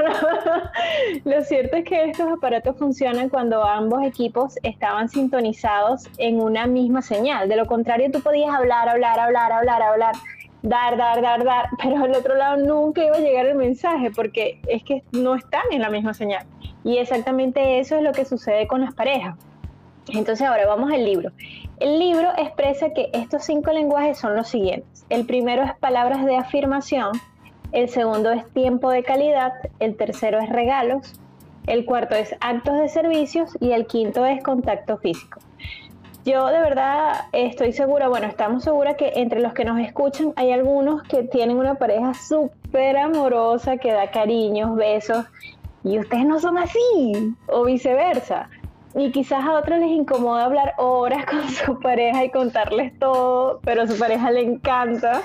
lo 1.24 1.42
cierto 1.44 1.78
es 1.78 1.84
que 1.84 2.04
estos 2.10 2.30
aparatos 2.30 2.76
funcionan 2.76 3.30
cuando 3.30 3.64
ambos 3.64 4.02
equipos 4.02 4.58
estaban 4.62 5.08
sintonizados 5.08 6.02
en 6.18 6.40
una 6.40 6.66
misma 6.66 7.00
señal. 7.00 7.48
De 7.48 7.56
lo 7.56 7.64
contrario, 7.64 8.10
tú 8.12 8.20
podías 8.20 8.54
hablar, 8.54 8.88
hablar, 8.90 9.18
hablar, 9.18 9.52
hablar, 9.52 9.82
hablar 9.82 10.14
dar, 10.62 10.96
dar, 10.96 11.22
dar, 11.22 11.44
dar, 11.44 11.68
pero 11.82 12.04
al 12.04 12.14
otro 12.14 12.34
lado 12.36 12.56
nunca 12.56 13.04
iba 13.04 13.16
a 13.16 13.20
llegar 13.20 13.46
el 13.46 13.56
mensaje 13.56 14.10
porque 14.10 14.60
es 14.68 14.82
que 14.82 15.02
no 15.12 15.34
están 15.34 15.62
en 15.70 15.82
la 15.82 15.90
misma 15.90 16.14
señal. 16.14 16.46
Y 16.84 16.98
exactamente 16.98 17.78
eso 17.78 17.96
es 17.96 18.02
lo 18.02 18.12
que 18.12 18.24
sucede 18.24 18.66
con 18.66 18.80
las 18.80 18.94
parejas. 18.94 19.36
Entonces 20.08 20.46
ahora 20.46 20.66
vamos 20.66 20.90
al 20.92 21.04
libro. 21.04 21.30
El 21.78 21.98
libro 21.98 22.30
expresa 22.36 22.92
que 22.92 23.10
estos 23.12 23.44
cinco 23.44 23.72
lenguajes 23.72 24.18
son 24.18 24.34
los 24.34 24.48
siguientes. 24.48 25.06
El 25.08 25.26
primero 25.26 25.62
es 25.62 25.74
palabras 25.76 26.24
de 26.24 26.36
afirmación, 26.36 27.12
el 27.72 27.88
segundo 27.88 28.30
es 28.32 28.48
tiempo 28.52 28.90
de 28.90 29.02
calidad, 29.02 29.52
el 29.78 29.96
tercero 29.96 30.40
es 30.40 30.48
regalos, 30.48 31.20
el 31.66 31.84
cuarto 31.84 32.16
es 32.16 32.34
actos 32.40 32.78
de 32.80 32.88
servicios 32.88 33.56
y 33.60 33.72
el 33.72 33.86
quinto 33.86 34.26
es 34.26 34.42
contacto 34.42 34.98
físico. 34.98 35.40
Yo 36.24 36.48
de 36.48 36.60
verdad 36.60 37.28
estoy 37.32 37.72
segura, 37.72 38.08
bueno, 38.08 38.26
estamos 38.26 38.62
seguras 38.62 38.96
que 38.96 39.12
entre 39.16 39.40
los 39.40 39.54
que 39.54 39.64
nos 39.64 39.80
escuchan 39.80 40.34
hay 40.36 40.52
algunos 40.52 41.02
que 41.04 41.22
tienen 41.22 41.56
una 41.56 41.76
pareja 41.76 42.12
súper 42.12 42.98
amorosa 42.98 43.78
que 43.78 43.90
da 43.90 44.10
cariños, 44.10 44.76
besos 44.76 45.24
y 45.82 45.98
ustedes 45.98 46.26
no 46.26 46.38
son 46.38 46.58
así 46.58 47.34
o 47.46 47.64
viceversa. 47.64 48.50
Y 48.94 49.12
quizás 49.12 49.44
a 49.44 49.58
otros 49.58 49.78
les 49.78 49.88
incomoda 49.88 50.44
hablar 50.44 50.74
horas 50.76 51.24
con 51.30 51.48
su 51.48 51.80
pareja 51.80 52.22
y 52.22 52.30
contarles 52.30 52.98
todo, 52.98 53.60
pero 53.64 53.82
a 53.82 53.86
su 53.86 53.98
pareja 53.98 54.30
le 54.30 54.42
encanta. 54.42 55.22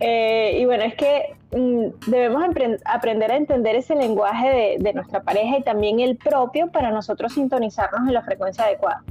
Eh, 0.00 0.58
y 0.58 0.64
bueno, 0.64 0.84
es 0.84 0.94
que 0.94 1.36
mm, 1.54 2.10
debemos 2.10 2.42
aprender 2.84 3.30
a 3.30 3.36
entender 3.36 3.76
ese 3.76 3.94
lenguaje 3.94 4.48
de, 4.48 4.76
de, 4.78 4.92
nuestra 4.94 5.22
pareja 5.22 5.58
y 5.58 5.62
también 5.64 6.00
el 6.00 6.16
propio 6.16 6.68
para 6.70 6.92
nosotros 6.92 7.34
sintonizarnos 7.34 8.06
en 8.06 8.14
la 8.14 8.22
frecuencia 8.22 8.64
adecuada. 8.64 9.02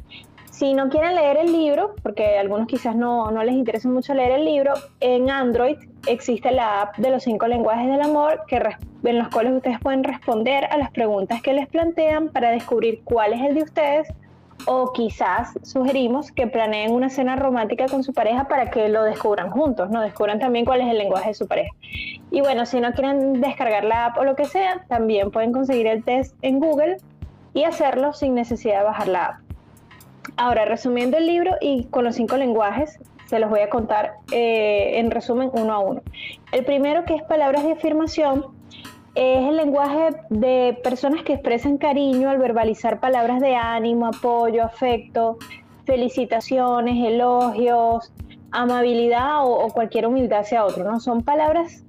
Si 0.58 0.74
no 0.74 0.90
quieren 0.90 1.14
leer 1.14 1.38
el 1.38 1.52
libro, 1.52 1.94
porque 2.02 2.36
a 2.36 2.42
algunos 2.42 2.66
quizás 2.66 2.96
no, 2.96 3.30
no 3.30 3.44
les 3.44 3.54
interesa 3.54 3.90
mucho 3.90 4.16
leer 4.16 4.32
el 4.32 4.46
libro, 4.46 4.74
en 5.02 5.30
Android 5.30 5.78
existe 6.08 6.50
la 6.50 6.82
app 6.82 6.98
de 6.98 7.12
los 7.12 7.22
cinco 7.22 7.46
lenguajes 7.46 7.88
del 7.88 8.02
amor 8.02 8.42
que 8.48 8.60
en 9.04 9.20
los 9.20 9.28
cuales 9.28 9.54
ustedes 9.54 9.80
pueden 9.80 10.04
responder 10.04 10.66
a 10.66 10.78
las 10.80 10.90
preguntas 10.90 11.44
que 11.44 11.54
les 11.54 11.68
plantean 11.68 12.30
para 12.30 12.50
descubrir 12.50 13.02
cuál 13.04 13.34
es 13.34 13.42
el 13.42 13.54
de 13.54 13.62
ustedes 13.62 14.08
o 14.66 14.94
quizás 14.94 15.60
sugerimos 15.62 16.32
que 16.32 16.48
planeen 16.48 16.92
una 16.92 17.12
cena 17.12 17.36
romántica 17.36 17.86
con 17.86 18.04
su 18.04 18.12
pareja 18.12 18.48
para 18.48 18.72
que 18.72 18.90
lo 18.90 19.04
descubran 19.04 19.52
juntos, 19.52 19.92
¿no? 19.92 20.02
Descubran 20.02 20.40
también 20.40 20.66
cuál 20.66 20.82
es 20.82 20.88
el 20.88 20.98
lenguaje 20.98 21.28
de 21.28 21.36
su 21.36 21.48
pareja. 21.48 21.70
Y 22.32 22.42
bueno, 22.42 22.66
si 22.66 22.80
no 22.80 22.94
quieren 22.94 23.42
descargar 23.42 23.84
la 23.84 24.08
app 24.08 24.18
o 24.18 24.24
lo 24.24 24.36
que 24.36 24.46
sea, 24.46 24.84
también 24.88 25.30
pueden 25.30 25.52
conseguir 25.52 25.86
el 25.86 26.04
test 26.04 26.36
en 26.42 26.60
Google 26.60 26.98
y 27.54 27.66
hacerlo 27.66 28.12
sin 28.14 28.34
necesidad 28.34 28.80
de 28.80 28.86
bajar 28.86 29.08
la 29.08 29.26
app. 29.26 29.47
Ahora, 30.38 30.66
resumiendo 30.66 31.18
el 31.18 31.26
libro 31.26 31.56
y 31.60 31.86
con 31.86 32.04
los 32.04 32.16
cinco 32.16 32.38
lenguajes, 32.38 33.00
se 33.26 33.40
los 33.40 33.50
voy 33.50 33.62
a 33.62 33.70
contar 33.70 34.14
eh, 34.32 35.00
en 35.00 35.12
resumen 35.12 35.50
uno 35.54 35.74
a 35.74 35.80
uno. 35.80 36.02
El 36.52 36.64
primero, 36.64 37.06
que 37.06 37.16
es 37.16 37.24
palabras 37.24 37.64
de 37.64 37.74
afirmación, 37.74 38.46
es 39.16 39.48
el 39.48 39.58
lenguaje 39.58 40.16
de 40.30 40.78
personas 40.84 41.24
que 41.24 41.34
expresan 41.34 41.80
cariño 41.80 42.30
al 42.30 42.38
verbalizar 42.38 43.00
palabras 43.00 43.42
de 43.42 43.56
ánimo, 43.56 44.06
apoyo, 44.06 44.64
afecto, 44.64 45.38
felicitaciones, 45.86 47.04
elogios, 47.04 48.14
amabilidad 48.52 49.40
o, 49.42 49.68
cualquier 49.70 50.06
humildad 50.06 50.42
hacia 50.42 50.64
otro. 50.64 50.84
¿no? 50.84 51.00
Son 51.00 51.24
palabras 51.24 51.84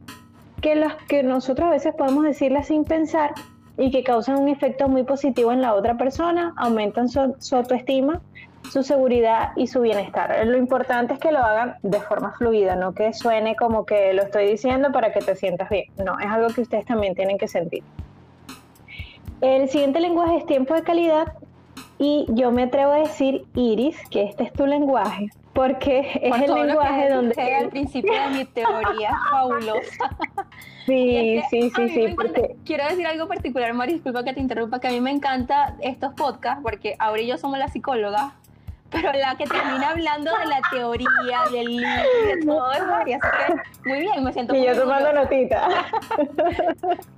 que 0.63 0.75
las 0.75 0.95
que 1.07 1.23
nosotros 1.23 1.69
a 1.69 1.73
veces 1.73 1.95
podemos 1.95 2.25
decirlas 2.25 2.69
sin 2.69 2.85
pensar 2.85 3.35
y 3.79 3.93
que 3.93 4.03
causan 4.03 4.39
un 4.39 4.49
efecto 4.49 4.89
muy 4.89 5.05
positivo 5.05 5.53
en 5.53 5.63
la 5.63 5.75
otra 5.75 5.97
persona, 5.97 6.53
aumentan 6.57 7.09
su, 7.09 7.21
autoestima, 7.55 8.21
su 8.71 8.83
seguridad 8.83 9.53
y 9.55 9.69
su 9.69 9.81
bienestar. 9.81 10.45
Lo 10.45 10.59
importante 10.59 11.15
es 11.15 11.21
que 11.21 11.31
lo 11.31 11.39
hagan 11.39 11.77
de 11.83 12.01
forma 12.01 12.33
fluida, 12.33 12.75
no 12.75 12.93
que 12.93 13.15
suene 13.15 13.55
como 13.55 13.87
que 13.87 14.13
lo 14.15 14.23
estoy 14.23 14.47
diciendo 14.47 14.91
para 14.91 15.13
que 15.13 15.21
te 15.21 15.37
sientas 15.37 15.71
bien. 15.71 15.85
No, 16.05 16.19
es 16.19 16.27
algo 16.27 16.49
que 16.49 16.63
ustedes 16.63 16.85
también 16.85 17.15
tienen 17.15 17.39
que 17.39 17.47
sentir. 17.47 17.85
El 19.41 19.69
siguiente 19.69 20.01
lenguaje 20.01 20.39
es 20.39 20.47
tiempo 20.47 20.75
de 20.75 20.83
calidad 20.83 21.33
y 22.01 22.27
yo 22.31 22.51
me 22.51 22.65
atrevo 22.65 22.93
a 22.93 22.99
decir, 22.99 23.45
Iris, 23.55 23.97
que 24.11 24.25
este 24.25 24.43
es 24.43 24.53
tu 24.53 24.67
lenguaje, 24.67 25.29
porque 25.53 26.21
es 26.23 26.43
el 26.43 26.55
lenguaje 26.55 27.09
donde... 27.11 27.57
Al 27.57 27.69
principio 27.69 28.13
de 28.13 28.29
mi 28.29 28.45
teoría 28.45 29.11
fabulosa. 29.31 30.17
Sí, 30.87 31.43
sí, 31.51 31.71
sí, 31.75 31.89
sí. 31.89 32.15
Porque... 32.15 32.57
Quiero 32.65 32.85
decir 32.85 33.07
algo 33.07 33.27
particular, 33.29 33.73
Mari, 33.75 33.95
disculpa 33.95 34.25
que 34.25 34.33
te 34.33 34.41
interrumpa, 34.41 34.81
que 34.81 34.89
a 34.89 34.91
mí 34.91 35.01
me 35.01 35.11
encanta 35.11 35.77
estos 35.81 36.15
podcasts 36.15 36.61
porque 36.63 36.97
ahora 36.99 37.21
y 37.23 37.27
yo 37.27 37.39
somos 37.39 37.59
la 37.59 37.69
psicóloga 37.69 38.35
pero 38.91 39.13
la 39.13 39.37
que 39.37 39.45
termina 39.45 39.91
hablando 39.91 40.31
de 40.39 40.47
la 40.47 40.61
teoría, 40.71 41.41
del 41.53 41.67
libro, 41.67 42.03
de 42.27 42.37
todo 42.47 42.73
es 42.73 42.87
María. 42.87 43.19
Así 43.21 43.53
que 43.83 43.89
muy 43.89 44.01
bien, 44.01 44.25
me 44.25 44.33
siento 44.33 44.55
Y 44.55 44.65
yo 44.65 44.81
tomando 44.81 45.13
notita. 45.13 45.69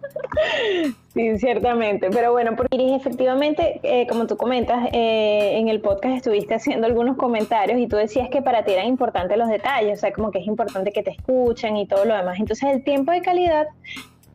sí, 1.15 1.39
ciertamente. 1.39 2.11
Pero 2.11 2.33
bueno, 2.33 2.57
porque 2.57 2.77
Iris, 2.77 2.93
efectivamente, 2.93 3.81
eh, 3.83 4.07
como 4.09 4.27
tú 4.27 4.37
comentas, 4.37 4.89
eh, 4.93 5.59
en 5.59 5.69
el 5.69 5.81
podcast 5.81 6.17
estuviste 6.17 6.55
haciendo 6.55 6.87
algunos 6.87 7.17
comentarios 7.17 7.79
y 7.81 7.87
tú 7.87 7.97
decías 7.97 8.29
que 8.31 8.43
para 8.43 8.65
ti 8.65 8.73
eran 8.73 8.87
importantes 8.87 9.37
los 9.37 9.49
detalles, 9.49 9.99
o 9.99 10.01
sea, 10.01 10.13
como 10.13 10.31
que 10.31 10.39
es 10.39 10.47
importante 10.47 10.93
que 10.93 11.03
te 11.03 11.11
escuchen 11.11 11.77
y 11.77 11.87
todo 11.87 12.05
lo 12.05 12.17
demás. 12.17 12.39
Entonces, 12.39 12.71
el 12.71 12.85
tiempo 12.85 13.13
de 13.13 13.23
calidad 13.23 13.67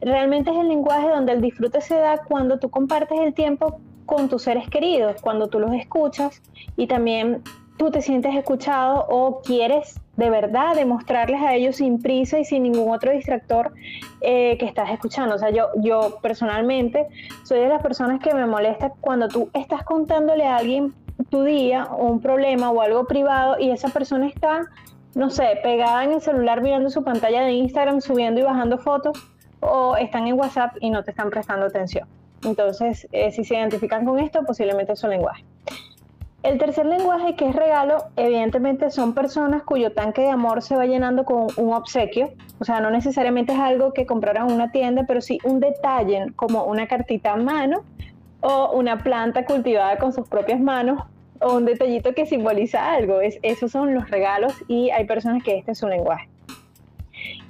realmente 0.02 0.52
es 0.52 0.58
el 0.58 0.68
lenguaje 0.68 1.08
donde 1.08 1.34
el 1.34 1.42
disfrute 1.42 1.82
se 1.82 1.96
da 1.96 2.18
cuando 2.18 2.60
tú 2.60 2.70
compartes 2.70 3.20
el 3.20 3.34
tiempo 3.34 3.80
con 4.06 4.30
tus 4.30 4.44
seres 4.44 4.70
queridos, 4.70 5.22
cuando 5.22 5.48
tú 5.48 5.60
los 5.60 5.74
escuchas 5.74 6.42
y 6.78 6.88
también 6.88 7.42
tú 7.78 7.92
te 7.92 8.02
sientes 8.02 8.36
escuchado 8.36 9.06
o 9.10 9.42
quieres 9.42 10.00
de 10.16 10.30
verdad 10.30 10.76
demostrarles 10.76 11.42
a 11.42 11.56
ellos 11.56 11.78
sin 11.78 12.02
prisa 12.02 12.40
y 12.40 12.46
sin 12.46 12.64
ningún 12.64 12.94
otro 12.94 13.12
distractor 13.12 13.74
eh, 14.22 14.58
que 14.58 14.66
estás 14.66 14.90
escuchando. 14.92 15.36
O 15.36 15.38
sea, 15.38 15.50
yo, 15.50 15.68
yo 15.78 16.20
personalmente 16.22 17.08
soy 17.44 17.60
de 17.60 17.68
las 17.68 17.82
personas 17.82 18.22
que 18.22 18.34
me 18.34 18.46
molesta 18.46 18.94
cuando 19.02 19.28
tú 19.28 19.50
estás 19.54 19.84
contándole 19.84 20.46
a 20.46 20.58
alguien 20.58 20.94
tu 21.30 21.44
día 21.44 21.86
o 21.86 22.08
un 22.08 22.22
problema 22.22 22.72
o 22.72 22.82
algo 22.82 23.06
privado 23.06 23.58
y 23.60 23.72
esa 23.72 23.90
persona 23.90 24.28
está, 24.28 24.62
no 25.14 25.30
sé, 25.30 25.60
pegada 25.64 26.04
en 26.04 26.14
el 26.14 26.22
celular 26.22 26.62
mirando 26.62 26.90
su 26.90 27.04
pantalla 27.04 27.42
de 27.42 27.54
Instagram, 27.54 28.02
subiendo 28.02 28.40
y 28.40 28.44
bajando 28.44 28.78
fotos 28.78 29.18
o 29.60 29.98
están 29.98 30.28
en 30.28 30.40
WhatsApp 30.40 30.76
y 30.80 30.90
no 30.90 31.04
te 31.04 31.12
están 31.12 31.30
prestando 31.30 31.66
atención. 31.66 32.08
Entonces, 32.44 33.08
eh, 33.12 33.32
si 33.32 33.44
se 33.44 33.56
identifican 33.56 34.06
con 34.06 34.20
esto, 34.20 34.44
posiblemente 34.46 34.94
es 34.94 35.00
su 35.00 35.08
lenguaje. 35.08 35.44
El 36.46 36.60
tercer 36.60 36.86
lenguaje, 36.86 37.36
que 37.36 37.50
es 37.50 37.56
regalo, 37.56 38.04
evidentemente 38.18 38.92
son 38.92 39.16
personas 39.16 39.64
cuyo 39.64 39.94
tanque 39.94 40.22
de 40.22 40.30
amor 40.30 40.62
se 40.62 40.76
va 40.76 40.86
llenando 40.86 41.26
con 41.26 41.48
un 41.58 41.74
obsequio. 41.74 42.34
O 42.60 42.66
sea, 42.66 42.80
no 42.82 42.92
necesariamente 42.92 43.52
es 43.54 43.58
algo 43.58 43.94
que 43.94 44.06
compraron 44.06 44.50
en 44.50 44.56
una 44.56 44.72
tienda, 44.72 45.06
pero 45.08 45.22
sí 45.22 45.40
un 45.44 45.60
detalle 45.60 46.28
como 46.36 46.66
una 46.66 46.86
cartita 46.86 47.34
a 47.34 47.38
mano 47.38 47.84
o 48.42 48.70
una 48.74 49.00
planta 49.00 49.44
cultivada 49.46 49.98
con 49.98 50.14
sus 50.14 50.30
propias 50.30 50.60
manos 50.60 51.02
o 51.42 51.56
un 51.56 51.66
detallito 51.66 52.14
que 52.14 52.28
simboliza 52.28 52.94
algo. 52.94 53.22
Es, 53.22 53.40
esos 53.42 53.72
son 53.72 53.96
los 53.96 54.08
regalos 54.12 54.54
y 54.68 54.92
hay 54.92 55.06
personas 55.06 55.42
que 55.42 55.58
este 55.58 55.72
es 55.72 55.80
su 55.80 55.88
lenguaje. 55.88 56.30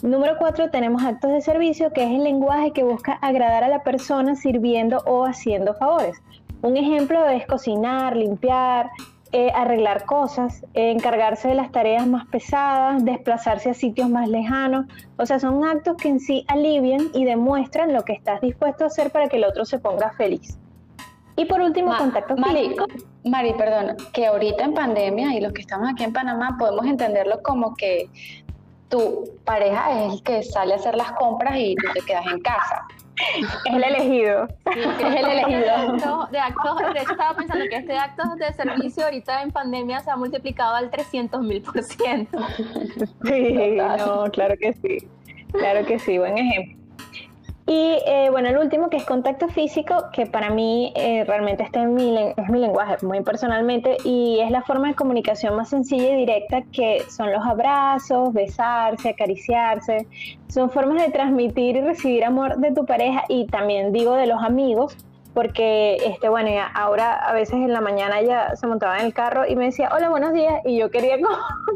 Número 0.03 0.37
cuatro, 0.39 0.69
tenemos 0.69 1.03
actos 1.03 1.33
de 1.33 1.41
servicio, 1.41 1.91
que 1.91 2.03
es 2.05 2.11
el 2.11 2.23
lenguaje 2.23 2.71
que 2.71 2.83
busca 2.83 3.13
agradar 3.21 3.65
a 3.65 3.67
la 3.67 3.83
persona 3.83 4.37
sirviendo 4.37 4.99
o 5.05 5.25
haciendo 5.25 5.73
favores. 5.73 6.21
Un 6.61 6.77
ejemplo 6.77 7.27
es 7.27 7.45
cocinar, 7.45 8.15
limpiar, 8.15 8.89
eh, 9.31 9.51
arreglar 9.53 10.05
cosas, 10.05 10.63
eh, 10.73 10.91
encargarse 10.91 11.49
de 11.49 11.55
las 11.55 11.71
tareas 11.71 12.07
más 12.07 12.25
pesadas, 12.27 13.03
desplazarse 13.03 13.69
a 13.69 13.73
sitios 13.73 14.09
más 14.09 14.29
lejanos. 14.29 14.85
O 15.17 15.25
sea, 15.25 15.39
son 15.39 15.65
actos 15.65 15.97
que 15.97 16.07
en 16.07 16.19
sí 16.19 16.45
alivian 16.47 17.09
y 17.13 17.25
demuestran 17.25 17.91
lo 17.91 18.03
que 18.03 18.13
estás 18.13 18.39
dispuesto 18.39 18.85
a 18.85 18.87
hacer 18.87 19.11
para 19.11 19.27
que 19.27 19.37
el 19.37 19.43
otro 19.43 19.65
se 19.65 19.79
ponga 19.79 20.11
feliz. 20.11 20.57
Y 21.35 21.45
por 21.45 21.59
último, 21.59 21.95
contacto 21.97 22.37
Mari, 22.37 22.75
Mari, 23.25 23.53
perdón, 23.55 23.97
que 24.13 24.27
ahorita 24.27 24.63
en 24.63 24.73
pandemia 24.73 25.35
y 25.35 25.41
los 25.41 25.51
que 25.51 25.61
estamos 25.61 25.89
aquí 25.89 26.05
en 26.05 26.13
Panamá 26.13 26.55
podemos 26.57 26.85
entenderlo 26.85 27.41
como 27.43 27.75
que 27.75 28.09
tu 28.87 29.31
pareja 29.43 30.05
es 30.05 30.13
el 30.13 30.23
que 30.23 30.43
sale 30.43 30.73
a 30.73 30.77
hacer 30.77 30.95
las 30.95 31.11
compras 31.13 31.57
y 31.57 31.75
tú 31.75 31.87
te 31.93 32.01
quedas 32.05 32.25
en 32.27 32.39
casa. 32.39 32.87
Es 33.65 33.73
el 33.73 33.83
elegido. 33.83 34.47
es 34.65 35.15
el 35.15 35.25
elegido. 35.25 36.27
De, 36.31 36.39
actos, 36.39 36.77
de 36.93 37.01
hecho, 37.01 37.11
estaba 37.11 37.35
pensando 37.35 37.65
que 37.69 37.77
este 37.77 37.97
acto 37.97 38.23
de 38.35 38.53
servicio 38.53 39.05
ahorita 39.05 39.41
en 39.41 39.51
pandemia 39.51 39.99
se 40.01 40.11
ha 40.11 40.15
multiplicado 40.15 40.75
al 40.75 40.89
300 40.89 41.41
mil 41.41 41.61
por 41.61 41.81
ciento. 41.83 42.39
Sí, 43.25 43.77
no, 43.97 44.25
claro 44.31 44.55
que 44.59 44.73
sí. 44.73 44.97
Claro 45.51 45.85
que 45.85 45.99
sí, 45.99 46.17
buen 46.17 46.37
ejemplo. 46.37 46.84
Y 47.67 47.97
eh, 48.05 48.27
bueno, 48.29 48.49
el 48.49 48.57
último 48.57 48.89
que 48.89 48.97
es 48.97 49.05
contacto 49.05 49.47
físico, 49.47 49.95
que 50.13 50.27
para 50.27 50.51
mí 50.51 50.93
eh, 50.95 51.23
realmente 51.25 51.63
este 51.63 51.81
es 51.81 51.87
mi, 51.87 52.15
es 52.15 52.49
mi 52.49 52.59
lenguaje, 52.59 53.03
muy 53.03 53.21
personalmente, 53.21 53.97
y 54.03 54.39
es 54.39 54.51
la 54.51 54.61
forma 54.61 54.89
de 54.89 54.93
comunicación 54.93 55.55
más 55.55 55.69
sencilla 55.69 56.11
y 56.11 56.15
directa 56.15 56.61
que 56.71 57.03
son 57.09 57.31
los 57.31 57.43
abrazos, 57.43 58.31
besarse, 58.33 59.09
acariciarse. 59.09 60.05
Son 60.47 60.69
formas 60.69 61.01
de 61.03 61.11
transmitir 61.11 61.77
y 61.77 61.81
recibir 61.81 62.23
amor 62.23 62.57
de 62.57 62.71
tu 62.71 62.85
pareja 62.85 63.23
y 63.29 63.47
también 63.47 63.91
digo 63.91 64.13
de 64.13 64.27
los 64.27 64.43
amigos, 64.43 64.95
porque 65.35 65.97
este 65.97 66.29
bueno 66.29 66.49
ahora 66.73 67.13
a 67.13 67.33
veces 67.33 67.55
en 67.55 67.71
la 67.71 67.81
mañana 67.81 68.19
ella 68.19 68.55
se 68.55 68.65
montaba 68.65 68.97
en 68.97 69.05
el 69.05 69.13
carro 69.13 69.45
y 69.47 69.55
me 69.55 69.65
decía 69.65 69.91
hola 69.93 70.09
buenos 70.09 70.33
días 70.33 70.55
y 70.65 70.77
yo 70.79 70.89
quería 70.89 71.17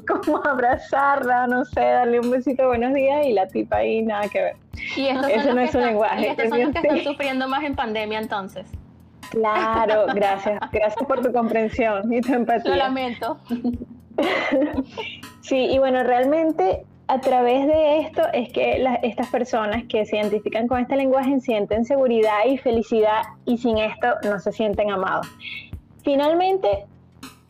como, 0.07 0.37
abrazarla 0.45 1.45
no 1.45 1.65
sé 1.65 1.81
darle 1.81 2.19
un 2.19 2.31
besito 2.31 2.65
buenos 2.65 2.93
días 2.93 3.27
y 3.27 3.33
la 3.33 3.47
tipa 3.47 3.77
ahí 3.77 4.01
nada 4.01 4.27
que 4.29 4.41
ver 4.41 4.55
y 4.95 5.07
eso 5.07 5.53
no 5.53 5.61
es 5.61 5.75
un 5.75 5.81
lenguaje 5.81 6.21
y 6.21 6.25
estos 6.25 6.49
son 6.49 6.61
los 6.61 6.71
que 6.71 6.79
están 6.79 7.03
sufriendo 7.03 7.47
más 7.47 7.63
en 7.63 7.75
pandemia 7.75 8.17
entonces 8.17 8.65
Claro, 9.29 10.05
gracias. 10.13 10.59
Gracias 10.71 11.07
por 11.07 11.21
tu 11.21 11.31
comprensión 11.31 12.11
y 12.11 12.21
tu 12.21 12.33
empatía. 12.33 12.71
Lo 12.71 12.77
lamento. 12.77 13.39
sí, 15.41 15.67
y 15.71 15.77
bueno, 15.77 16.03
realmente 16.03 16.83
a 17.09 17.19
través 17.21 17.65
de 17.65 18.01
esto 18.01 18.21
es 18.33 18.53
que 18.53 18.85
estas 19.01 19.27
personas 19.29 19.83
que 19.89 20.05
se 20.05 20.17
identifican 20.17 20.67
con 20.67 20.79
este 20.79 20.95
lenguaje 20.95 21.39
sienten 21.39 21.83
seguridad 21.83 22.45
y 22.47 22.59
felicidad 22.59 23.23
y 23.45 23.57
sin 23.57 23.79
esto 23.79 24.09
no 24.23 24.39
se 24.39 24.51
sienten 24.51 24.91
amados. 24.91 25.27
Finalmente, 26.03 26.85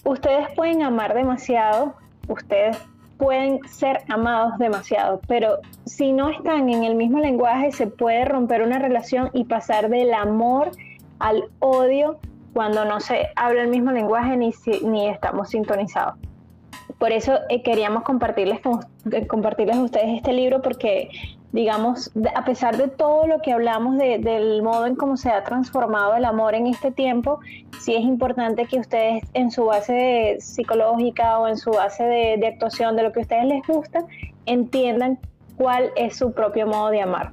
ustedes 0.06 0.48
pueden 0.56 0.82
amar 0.82 1.14
demasiado, 1.14 1.94
ustedes 2.30 2.78
pueden 3.18 3.60
ser 3.68 4.00
amados 4.08 4.58
demasiado, 4.60 5.20
pero 5.28 5.58
si 5.86 6.14
no 6.14 6.30
están 6.30 6.70
en 6.70 6.86
el 6.86 6.96
mismo 6.96 7.20
lenguaje 7.20 7.74
se 7.74 7.88
puede 7.88 8.24
romper 8.24 8.62
una 8.62 8.80
relación 8.80 9.30
y 9.34 9.44
pasar 9.44 9.90
del 9.90 10.14
amor 10.14 10.72
al 11.20 11.44
odio 11.60 12.18
cuando 12.54 12.86
no 12.86 13.02
se 13.02 13.28
habla 13.36 13.64
el 13.64 13.68
mismo 13.68 13.92
lenguaje 13.92 14.38
ni, 14.38 14.54
ni 14.84 15.10
estamos 15.10 15.50
sintonizados. 15.50 16.16
Por 16.98 17.12
eso 17.12 17.40
eh, 17.50 17.62
queríamos 17.62 18.04
compartirles, 18.04 18.60
eh, 19.12 19.28
compartirles 19.28 19.78
a 19.78 19.84
ustedes 19.84 20.18
este 20.18 20.34
libro 20.34 20.62
porque, 20.62 21.10
digamos, 21.52 22.12
a 22.36 22.44
pesar 22.44 22.78
de 22.78 22.88
todo 22.88 23.28
lo 23.28 23.42
que 23.42 23.54
hablamos 23.54 23.98
del 23.98 24.62
modo 24.64 24.86
en 24.86 24.96
cómo 24.96 25.16
se 25.16 25.30
ha 25.30 25.44
transformado 25.44 26.16
el 26.16 26.26
amor 26.26 26.56
en 26.56 26.68
este 26.68 26.92
tiempo, 26.92 27.40
sí 27.80 27.96
es 27.96 28.02
importante 28.02 28.66
que 28.66 28.80
ustedes 28.80 29.24
en 29.34 29.52
su 29.52 29.66
base 29.66 30.38
psicológica 30.40 31.40
o 31.40 31.48
en 31.48 31.58
su 31.58 31.72
base 31.72 32.04
de, 32.04 32.48
actuación, 32.48 32.96
de 32.96 33.04
lo 33.04 33.12
que 33.12 33.20
a 33.20 33.22
ustedes 33.24 33.46
les 33.46 33.66
gusta, 33.68 34.06
entiendan 34.46 35.20
cuál 35.58 35.92
es 35.96 36.18
su 36.18 36.34
propio 36.34 36.68
modo 36.68 36.90
de 36.90 37.02
amar. 37.02 37.32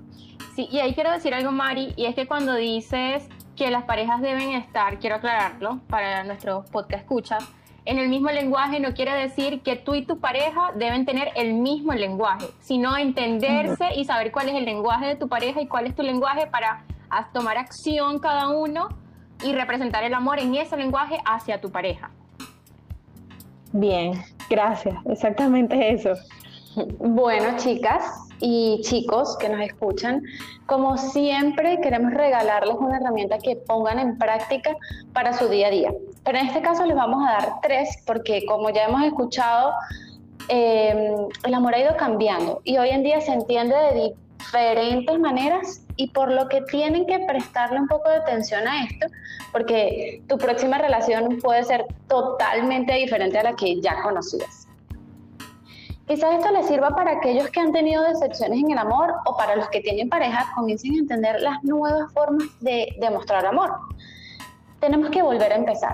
Sí, 0.54 0.68
y 0.70 0.78
ahí 0.78 0.94
quiero 0.94 1.10
decir 1.10 1.34
algo, 1.34 1.50
Mari, 1.50 1.92
y 1.96 2.06
es 2.06 2.14
que 2.14 2.26
cuando 2.26 2.54
dices 2.54 3.28
que 3.56 3.70
las 3.70 3.84
parejas 3.84 4.20
deben 4.20 4.52
estar, 4.52 4.98
quiero 4.98 5.16
aclararlo 5.16 5.80
para 5.88 6.24
nuestros 6.24 6.68
podcast 6.70 7.02
escuchas, 7.02 7.44
en 7.86 7.98
el 7.98 8.08
mismo 8.08 8.30
lenguaje 8.30 8.80
no 8.80 8.92
quiere 8.94 9.14
decir 9.14 9.62
que 9.62 9.76
tú 9.76 9.94
y 9.94 10.04
tu 10.04 10.18
pareja 10.18 10.72
deben 10.74 11.06
tener 11.06 11.30
el 11.36 11.54
mismo 11.54 11.94
lenguaje, 11.94 12.46
sino 12.60 12.96
entenderse 12.96 13.94
y 13.94 14.04
saber 14.04 14.32
cuál 14.32 14.48
es 14.48 14.56
el 14.56 14.64
lenguaje 14.64 15.06
de 15.06 15.16
tu 15.16 15.28
pareja 15.28 15.60
y 15.60 15.68
cuál 15.68 15.86
es 15.86 15.94
tu 15.94 16.02
lenguaje 16.02 16.48
para 16.48 16.84
tomar 17.32 17.56
acción 17.56 18.18
cada 18.18 18.48
uno 18.48 18.88
y 19.44 19.52
representar 19.52 20.02
el 20.02 20.14
amor 20.14 20.40
en 20.40 20.56
ese 20.56 20.76
lenguaje 20.76 21.18
hacia 21.24 21.60
tu 21.60 21.70
pareja. 21.70 22.10
Bien, 23.72 24.12
gracias, 24.50 24.94
exactamente 25.06 25.92
eso. 25.92 26.10
Bueno, 26.98 27.56
chicas 27.56 28.04
y 28.40 28.80
chicos 28.82 29.36
que 29.38 29.48
nos 29.48 29.60
escuchan, 29.60 30.22
como 30.66 30.98
siempre 30.98 31.80
queremos 31.80 32.12
regalarles 32.12 32.74
una 32.78 32.96
herramienta 32.98 33.38
que 33.38 33.56
pongan 33.56 33.98
en 33.98 34.18
práctica 34.18 34.74
para 35.12 35.32
su 35.32 35.48
día 35.48 35.68
a 35.68 35.70
día. 35.70 35.92
Pero 36.26 36.38
en 36.38 36.48
este 36.48 36.60
caso 36.60 36.84
les 36.84 36.96
vamos 36.96 37.24
a 37.26 37.32
dar 37.34 37.60
tres 37.62 38.02
porque 38.04 38.44
como 38.46 38.70
ya 38.70 38.86
hemos 38.86 39.04
escuchado, 39.04 39.72
em, 40.48 41.28
el 41.44 41.54
amor 41.54 41.72
ha 41.76 41.78
ido 41.78 41.96
cambiando 41.96 42.60
y 42.64 42.76
hoy 42.78 42.88
en 42.88 43.04
día 43.04 43.20
se 43.20 43.32
entiende 43.32 43.76
de 43.76 44.12
diferentes 44.38 45.20
maneras 45.20 45.86
y 45.94 46.08
por 46.08 46.32
lo 46.32 46.48
que 46.48 46.62
tienen 46.62 47.06
que 47.06 47.20
prestarle 47.20 47.78
un 47.78 47.86
poco 47.86 48.08
de 48.08 48.16
atención 48.16 48.66
a 48.66 48.84
esto, 48.84 49.06
porque 49.52 50.20
tu 50.28 50.36
próxima 50.36 50.78
relación 50.78 51.38
puede 51.40 51.62
ser 51.62 51.86
totalmente 52.08 52.92
diferente 52.94 53.38
a 53.38 53.44
la 53.44 53.52
que 53.54 53.80
ya 53.80 54.02
conocías. 54.02 54.66
Quizás 56.08 56.34
esto 56.34 56.50
les 56.50 56.66
sirva 56.66 56.90
para 56.90 57.12
aquellos 57.12 57.48
que 57.50 57.60
han 57.60 57.72
tenido 57.72 58.02
decepciones 58.02 58.58
en 58.58 58.72
el 58.72 58.78
amor 58.78 59.14
o 59.26 59.36
para 59.36 59.54
los 59.54 59.68
que 59.68 59.80
tienen 59.80 60.08
pareja 60.08 60.52
comiencen 60.56 60.94
a 60.94 60.98
entender 60.98 61.40
las 61.40 61.62
nuevas 61.62 62.12
formas 62.12 62.48
de 62.60 62.88
demostrar 62.98 63.46
amor. 63.46 63.72
Tenemos 64.80 65.10
que 65.10 65.22
volver 65.22 65.52
a 65.52 65.56
empezar. 65.56 65.92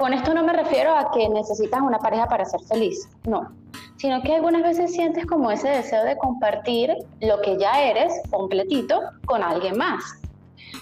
Con 0.00 0.14
esto 0.14 0.32
no 0.32 0.42
me 0.42 0.54
refiero 0.54 0.96
a 0.96 1.10
que 1.10 1.28
necesitas 1.28 1.82
una 1.82 1.98
pareja 1.98 2.26
para 2.26 2.46
ser 2.46 2.60
feliz, 2.62 3.06
no, 3.24 3.52
sino 3.98 4.22
que 4.22 4.34
algunas 4.34 4.62
veces 4.62 4.94
sientes 4.94 5.26
como 5.26 5.50
ese 5.50 5.68
deseo 5.68 6.04
de 6.04 6.16
compartir 6.16 6.96
lo 7.20 7.38
que 7.42 7.58
ya 7.58 7.82
eres 7.82 8.10
completito 8.30 8.98
con 9.26 9.42
alguien 9.42 9.76
más. 9.76 10.02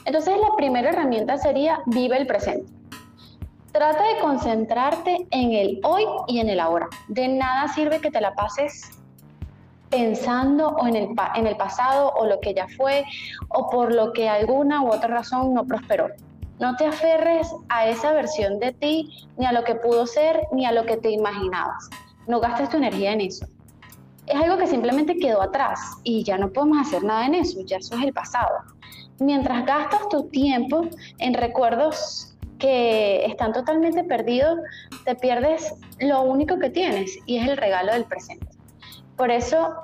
Entonces 0.04 0.36
la 0.40 0.54
primera 0.56 0.90
herramienta 0.90 1.36
sería 1.36 1.80
vive 1.86 2.16
el 2.16 2.28
presente. 2.28 2.72
Trata 3.72 4.04
de 4.04 4.20
concentrarte 4.20 5.26
en 5.32 5.50
el 5.50 5.80
hoy 5.82 6.04
y 6.28 6.38
en 6.38 6.48
el 6.48 6.60
ahora. 6.60 6.86
De 7.08 7.26
nada 7.26 7.66
sirve 7.66 8.00
que 8.00 8.12
te 8.12 8.20
la 8.20 8.34
pases 8.34 8.88
pensando 9.90 10.76
en 10.86 10.94
el, 10.94 11.08
en 11.34 11.48
el 11.48 11.56
pasado 11.56 12.12
o 12.12 12.24
lo 12.24 12.38
que 12.38 12.54
ya 12.54 12.68
fue 12.76 13.04
o 13.48 13.68
por 13.68 13.92
lo 13.92 14.12
que 14.12 14.28
alguna 14.28 14.80
u 14.84 14.92
otra 14.92 15.08
razón 15.08 15.54
no 15.54 15.64
prosperó. 15.64 16.06
No 16.60 16.74
te 16.76 16.86
aferres 16.86 17.54
a 17.68 17.88
esa 17.88 18.12
versión 18.12 18.58
de 18.58 18.72
ti, 18.72 19.28
ni 19.36 19.46
a 19.46 19.52
lo 19.52 19.62
que 19.62 19.76
pudo 19.76 20.06
ser, 20.06 20.42
ni 20.52 20.66
a 20.66 20.72
lo 20.72 20.84
que 20.84 20.96
te 20.96 21.10
imaginabas. 21.10 21.88
No 22.26 22.40
gastes 22.40 22.68
tu 22.70 22.78
energía 22.78 23.12
en 23.12 23.20
eso. 23.20 23.46
Es 24.26 24.34
algo 24.34 24.58
que 24.58 24.66
simplemente 24.66 25.16
quedó 25.16 25.40
atrás 25.40 25.80
y 26.02 26.24
ya 26.24 26.36
no 26.36 26.52
podemos 26.52 26.86
hacer 26.86 27.04
nada 27.04 27.26
en 27.26 27.34
eso, 27.34 27.60
ya 27.64 27.76
eso 27.76 27.96
es 27.96 28.02
el 28.02 28.12
pasado. 28.12 28.58
Mientras 29.20 29.64
gastas 29.64 30.08
tu 30.08 30.28
tiempo 30.28 30.82
en 31.18 31.34
recuerdos 31.34 32.36
que 32.58 33.24
están 33.24 33.52
totalmente 33.52 34.04
perdidos, 34.04 34.58
te 35.04 35.14
pierdes 35.14 35.74
lo 36.00 36.22
único 36.22 36.58
que 36.58 36.70
tienes 36.70 37.16
y 37.24 37.38
es 37.38 37.48
el 37.48 37.56
regalo 37.56 37.92
del 37.92 38.04
presente. 38.04 38.48
Por 39.16 39.30
eso, 39.30 39.74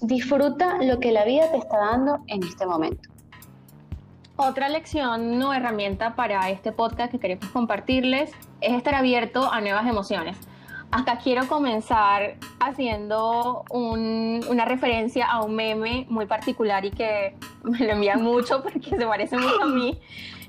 disfruta 0.00 0.78
lo 0.82 0.98
que 1.00 1.12
la 1.12 1.24
vida 1.24 1.50
te 1.50 1.58
está 1.58 1.78
dando 1.78 2.18
en 2.26 2.42
este 2.42 2.66
momento. 2.66 3.08
Otra 4.40 4.68
lección 4.68 5.42
o 5.42 5.52
herramienta 5.52 6.14
para 6.14 6.48
este 6.48 6.70
podcast 6.70 7.10
que 7.10 7.18
queremos 7.18 7.48
compartirles 7.48 8.30
es 8.60 8.72
estar 8.72 8.94
abierto 8.94 9.52
a 9.52 9.60
nuevas 9.60 9.84
emociones. 9.84 10.36
Hasta 10.92 11.18
quiero 11.18 11.48
comenzar 11.48 12.36
haciendo 12.60 13.64
una 13.68 14.64
referencia 14.64 15.26
a 15.26 15.42
un 15.42 15.56
meme 15.56 16.06
muy 16.08 16.26
particular 16.26 16.84
y 16.84 16.92
que 16.92 17.34
me 17.64 17.80
lo 17.80 17.94
envían 17.94 18.22
mucho 18.22 18.62
porque 18.62 18.90
se 18.90 19.06
parece 19.06 19.36
mucho 19.36 19.60
a 19.60 19.66
mí, 19.66 19.98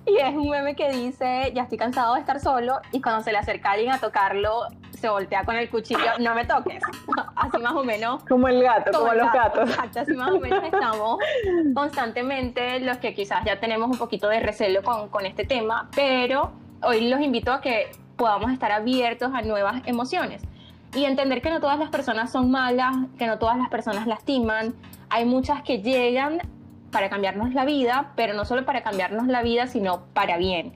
y 0.09 0.17
es 0.17 0.35
un 0.35 0.49
meme 0.49 0.75
que 0.75 0.91
dice, 0.91 1.51
ya 1.53 1.63
estoy 1.63 1.77
cansado 1.77 2.15
de 2.15 2.21
estar 2.21 2.39
solo 2.39 2.79
y 2.91 3.01
cuando 3.01 3.23
se 3.23 3.31
le 3.31 3.37
acerca 3.37 3.71
alguien 3.71 3.91
a 3.91 3.99
tocarlo, 3.99 4.67
se 4.91 5.09
voltea 5.09 5.45
con 5.45 5.55
el 5.55 5.69
cuchillo, 5.69 6.17
no 6.19 6.35
me 6.35 6.45
toques. 6.45 6.83
Así 7.35 7.57
más 7.59 7.73
o 7.73 7.83
menos. 7.83 8.23
Como 8.25 8.47
el 8.47 8.61
gato, 8.63 8.91
como, 8.91 9.13
los 9.13 9.31
gatos. 9.31 9.69
Exacto, 9.69 9.99
así 10.01 10.13
más 10.13 10.31
o 10.31 10.39
menos 10.39 10.63
estamos 10.63 11.19
constantemente 11.73 12.79
los 12.81 12.97
que 12.97 13.13
quizás 13.13 13.45
ya 13.45 13.59
tenemos 13.59 13.89
un 13.89 13.97
poquito 13.97 14.27
de 14.27 14.39
recelo 14.39 14.83
con, 14.83 15.09
con 15.09 15.25
este 15.25 15.45
tema, 15.45 15.89
pero 15.95 16.51
hoy 16.83 17.09
los 17.09 17.21
invito 17.21 17.51
a 17.51 17.61
que 17.61 17.91
podamos 18.17 18.51
estar 18.51 18.71
abiertos 18.71 19.31
a 19.33 19.41
nuevas 19.41 19.81
emociones 19.85 20.41
y 20.93 21.05
entender 21.05 21.41
que 21.41 21.49
no 21.49 21.59
todas 21.59 21.79
las 21.79 21.89
personas 21.89 22.31
son 22.31 22.51
malas, 22.51 22.95
que 23.17 23.27
no 23.27 23.37
todas 23.37 23.57
las 23.57 23.69
personas 23.69 24.07
lastiman. 24.07 24.73
Hay 25.09 25.25
muchas 25.25 25.61
que 25.61 25.81
llegan 25.81 26.39
para 26.91 27.09
cambiarnos 27.09 27.53
la 27.53 27.65
vida, 27.65 28.11
pero 28.15 28.33
no 28.33 28.45
solo 28.45 28.65
para 28.65 28.83
cambiarnos 28.83 29.27
la 29.27 29.41
vida, 29.41 29.67
sino 29.67 30.05
para 30.13 30.37
bien. 30.37 30.73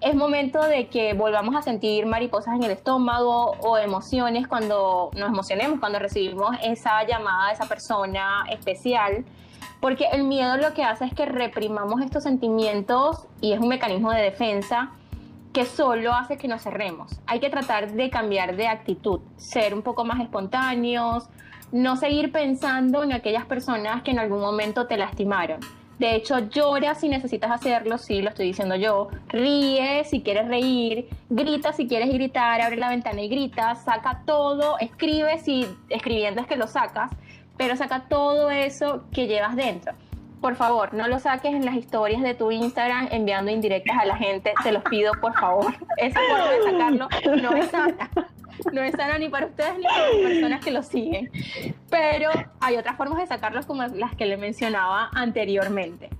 Es 0.00 0.14
momento 0.14 0.62
de 0.62 0.86
que 0.86 1.12
volvamos 1.14 1.56
a 1.56 1.62
sentir 1.62 2.06
mariposas 2.06 2.54
en 2.54 2.62
el 2.62 2.70
estómago 2.70 3.56
o 3.60 3.78
emociones 3.78 4.46
cuando 4.46 5.10
nos 5.16 5.28
emocionemos, 5.28 5.80
cuando 5.80 5.98
recibimos 5.98 6.56
esa 6.62 7.04
llamada 7.04 7.48
de 7.48 7.54
esa 7.54 7.66
persona 7.66 8.44
especial, 8.48 9.24
porque 9.80 10.06
el 10.12 10.24
miedo 10.24 10.56
lo 10.56 10.72
que 10.72 10.84
hace 10.84 11.04
es 11.04 11.14
que 11.14 11.26
reprimamos 11.26 12.00
estos 12.00 12.22
sentimientos 12.22 13.26
y 13.40 13.52
es 13.52 13.60
un 13.60 13.68
mecanismo 13.68 14.12
de 14.12 14.22
defensa 14.22 14.92
que 15.52 15.64
solo 15.64 16.12
hace 16.12 16.36
que 16.36 16.46
nos 16.46 16.62
cerremos. 16.62 17.20
Hay 17.26 17.40
que 17.40 17.50
tratar 17.50 17.90
de 17.90 18.10
cambiar 18.10 18.54
de 18.54 18.68
actitud, 18.68 19.20
ser 19.36 19.74
un 19.74 19.82
poco 19.82 20.04
más 20.04 20.20
espontáneos, 20.20 21.28
no 21.72 21.96
seguir 21.96 22.32
pensando 22.32 23.02
en 23.02 23.12
aquellas 23.12 23.46
personas 23.46 24.02
que 24.02 24.10
en 24.10 24.18
algún 24.18 24.40
momento 24.40 24.86
te 24.86 24.96
lastimaron. 24.96 25.60
De 25.98 26.14
hecho, 26.14 26.38
llora 26.38 26.94
si 26.94 27.08
necesitas 27.08 27.50
hacerlo, 27.50 27.98
sí, 27.98 28.22
lo 28.22 28.28
estoy 28.28 28.46
diciendo 28.46 28.76
yo. 28.76 29.08
Ríe 29.28 30.04
si 30.04 30.22
quieres 30.22 30.46
reír, 30.46 31.08
grita 31.28 31.72
si 31.72 31.88
quieres 31.88 32.08
gritar, 32.12 32.60
abre 32.60 32.76
la 32.76 32.88
ventana 32.88 33.20
y 33.20 33.28
grita, 33.28 33.74
saca 33.74 34.22
todo, 34.24 34.78
escribe 34.78 35.38
si 35.40 35.66
escribiendo 35.88 36.40
es 36.40 36.46
que 36.46 36.54
lo 36.54 36.68
sacas, 36.68 37.10
pero 37.56 37.76
saca 37.76 38.04
todo 38.08 38.48
eso 38.50 39.04
que 39.12 39.26
llevas 39.26 39.56
dentro. 39.56 39.92
Por 40.40 40.54
favor, 40.54 40.94
no 40.94 41.08
lo 41.08 41.18
saques 41.18 41.52
en 41.52 41.64
las 41.64 41.74
historias 41.74 42.22
de 42.22 42.34
tu 42.34 42.52
Instagram 42.52 43.08
enviando 43.10 43.50
indirectas 43.50 43.98
a 43.98 44.04
la 44.04 44.16
gente, 44.16 44.54
te 44.62 44.70
los 44.70 44.84
pido 44.84 45.12
por 45.20 45.34
favor. 45.34 45.74
Esa 45.96 46.20
forma 46.30 46.50
de 46.52 46.62
sacarlo 46.62 47.08
no 47.42 47.56
es 47.56 47.70
sana 47.70 48.08
no 48.72 48.82
es 48.82 48.94
ni 49.18 49.28
para 49.28 49.46
ustedes 49.46 49.76
ni 49.78 49.84
para 49.84 50.08
las 50.08 50.16
personas 50.16 50.64
que 50.64 50.70
lo 50.70 50.82
siguen. 50.82 51.30
Pero 51.90 52.30
hay 52.60 52.76
otras 52.76 52.96
formas 52.96 53.18
de 53.18 53.26
sacarlos 53.26 53.66
como 53.66 53.84
las 53.84 54.14
que 54.14 54.26
le 54.26 54.36
mencionaba 54.36 55.10
anteriormente. 55.12 56.10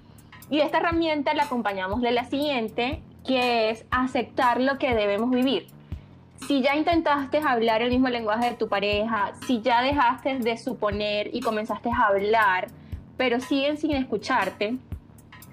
Y 0.51 0.61
esta 0.61 0.79
herramienta 0.79 1.35
la 1.35 1.45
acompañamos 1.45 2.01
de 2.01 2.11
la 2.11 2.25
siguiente, 2.25 3.03
que 3.27 3.71
es 3.71 3.85
aceptar 3.91 4.61
lo 4.61 4.79
que 4.79 4.95
debemos 4.95 5.31
vivir. 5.31 5.67
Si 6.47 6.63
ya 6.63 6.77
intentaste 6.77 7.39
hablar 7.39 7.83
el 7.83 7.91
mismo 7.91 8.09
lenguaje 8.09 8.51
de 8.51 8.57
tu 8.57 8.69
pareja, 8.69 9.33
si 9.47 9.61
ya 9.61 9.83
dejaste 9.83 10.39
de 10.39 10.57
suponer 10.57 11.31
y 11.35 11.41
comenzaste 11.41 11.91
a 11.91 12.07
hablar, 12.07 12.69
pero 13.17 13.41
siguen 13.41 13.77
sin 13.77 13.91
escucharte, 13.91 14.77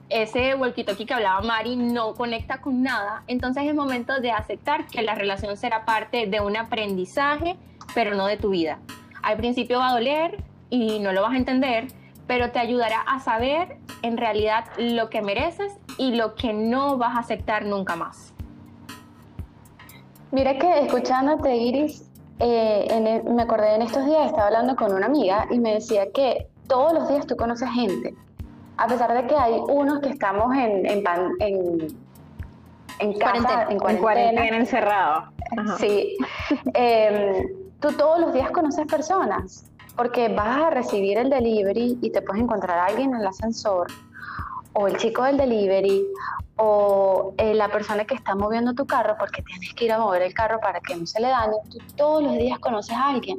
ese 0.10 0.56
walkie-talkie 0.56 1.06
que 1.06 1.13
hablaba 1.13 1.41
Mari 1.41 1.76
no 1.76 2.13
conecta 2.13 2.62
con 2.62 2.84
nada, 2.84 3.24
entonces 3.28 3.63
es 3.65 3.74
momento 3.74 4.20
de 4.20 4.32
aceptar 4.32 4.86
que 4.86 5.02
la 5.02 5.15
relación 5.15 5.58
será 5.58 5.86
parte 5.86 6.28
de 6.28 6.41
un 6.41 6.58
aprendizaje, 6.58 7.58
pero 7.94 8.15
no 8.15 8.28
de 8.28 8.38
tu 8.38 8.50
vida. 8.50 8.80
Al 9.24 9.38
principio 9.38 9.80
va 9.80 9.89
a 9.89 9.94
doler 9.94 10.44
y 10.70 11.00
no 11.00 11.12
lo 11.12 11.22
vas 11.22 11.34
a 11.34 11.38
entender, 11.38 11.88
pero 12.28 12.52
te 12.52 12.60
ayudará 12.60 13.02
a 13.02 13.20
saber 13.20 13.78
en 14.02 14.18
realidad 14.18 14.65
lo 14.78 15.10
que 15.10 15.22
mereces 15.22 15.74
y 15.98 16.15
lo 16.15 16.36
que 16.36 16.54
no 16.54 16.98
vas 16.98 17.15
a 17.15 17.20
aceptar 17.20 17.65
nunca 17.65 17.96
más. 17.96 18.34
Mira 20.32 20.58
que 20.58 20.80
escuchándote, 20.80 21.56
Iris, 21.56 22.10
eh, 22.39 23.22
me 23.26 23.41
acordé 23.41 23.76
en 23.76 23.82
estos 23.82 24.06
días, 24.06 24.26
estaba 24.26 24.48
hablando 24.48 24.76
con 24.76 24.94
una 24.94 25.06
amiga 25.06 25.48
y 25.50 25.60
me 25.60 25.76
decía 25.76 26.12
que 26.12 26.48
todos 26.68 26.94
los 26.94 27.08
días 27.08 27.26
tú 27.26 27.36
conoces 27.36 27.70
gente, 27.70 28.15
a 28.78 28.88
pesar 28.88 29.14
de 29.14 29.28
que 29.28 29.36
hay 29.36 29.60
unos 29.68 30.00
que 30.00 30.10
estamos 30.10 30.56
en, 30.56 30.86
en, 30.86 31.04
en, 31.40 31.88
en 33.00 33.20
casa, 33.20 33.68
en 33.70 33.78
cuarentena, 33.78 34.58
encerrado. 34.58 35.32
Sí. 35.78 36.18
Em, 36.74 37.48
tú 37.80 37.92
todos 37.94 38.20
los 38.20 38.34
días 38.34 38.52
conoces 38.52 38.86
personas 38.88 39.66
porque 39.96 40.28
vas 40.30 40.58
a 40.64 40.70
recibir 40.70 41.18
el 41.18 41.30
delivery 41.30 41.98
y 42.02 42.12
te 42.12 42.22
puedes 42.22 42.44
encontrar 42.44 42.78
a 42.80 42.86
alguien 42.86 43.14
en 43.14 43.22
el 43.22 43.28
ascensor, 43.28 43.88
o 44.74 44.88
el 44.88 44.98
chico 44.98 45.24
del 45.24 45.38
delivery, 45.38 46.06
o 46.58 47.34
eh, 47.38 47.54
la 47.54 47.70
persona 47.70 48.06
que 48.06 48.14
está 48.14 48.36
moviendo 48.36 48.74
tu 48.74 48.86
carro 48.86 49.16
porque 49.18 49.42
tienes 49.42 49.74
que 49.74 49.86
ir 49.86 49.94
a 49.94 50.00
mover 50.00 50.22
el 50.22 50.34
carro 50.34 50.60
para 50.60 50.80
que 50.82 50.96
no 50.96 51.06
se 51.06 51.22
le 51.22 51.30
dañe. 51.30 51.56
Tú 51.70 51.78
todos 51.96 52.24
los 52.24 52.34
días 52.34 52.60
conoces 52.60 52.96
a 52.96 53.10
alguien. 53.10 53.38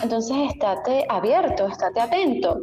Entonces, 0.00 0.36
estate 0.52 1.06
abierto, 1.08 1.66
estate 1.66 2.00
atento. 2.00 2.60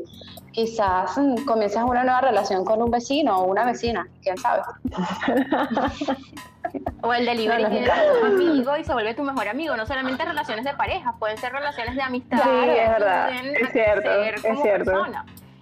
Quizás 0.54 1.18
mm, 1.18 1.46
comiences 1.46 1.82
una 1.84 2.04
nueva 2.04 2.22
relación 2.22 2.64
con 2.64 2.82
un 2.82 2.92
vecino 2.92 3.40
o 3.40 3.46
una 3.46 3.66
vecina, 3.66 4.08
quién 4.22 4.38
sabe. 4.38 4.62
O 7.02 7.14
el 7.14 7.26
delivery 7.26 7.66
tiene 7.66 7.88
tu 7.88 8.26
amigo 8.26 8.78
y 8.78 8.84
se 8.86 8.94
vuelve 8.94 9.14
tu 9.14 9.24
mejor 9.24 9.48
amigo. 9.50 9.76
No 9.76 9.86
solamente 9.86 10.24
relaciones 10.24 10.64
de 10.64 10.74
pareja, 10.74 11.14
pueden 11.20 11.38
ser 11.38 11.52
relaciones 11.52 11.96
de 11.96 12.02
amistad. 12.02 12.42
Sí, 12.42 12.50
es 12.50 12.90
verdad. 12.90 13.30
Es 13.34 13.72
cierto, 13.72 14.10
es 14.10 14.62
cierto. 14.62 15.06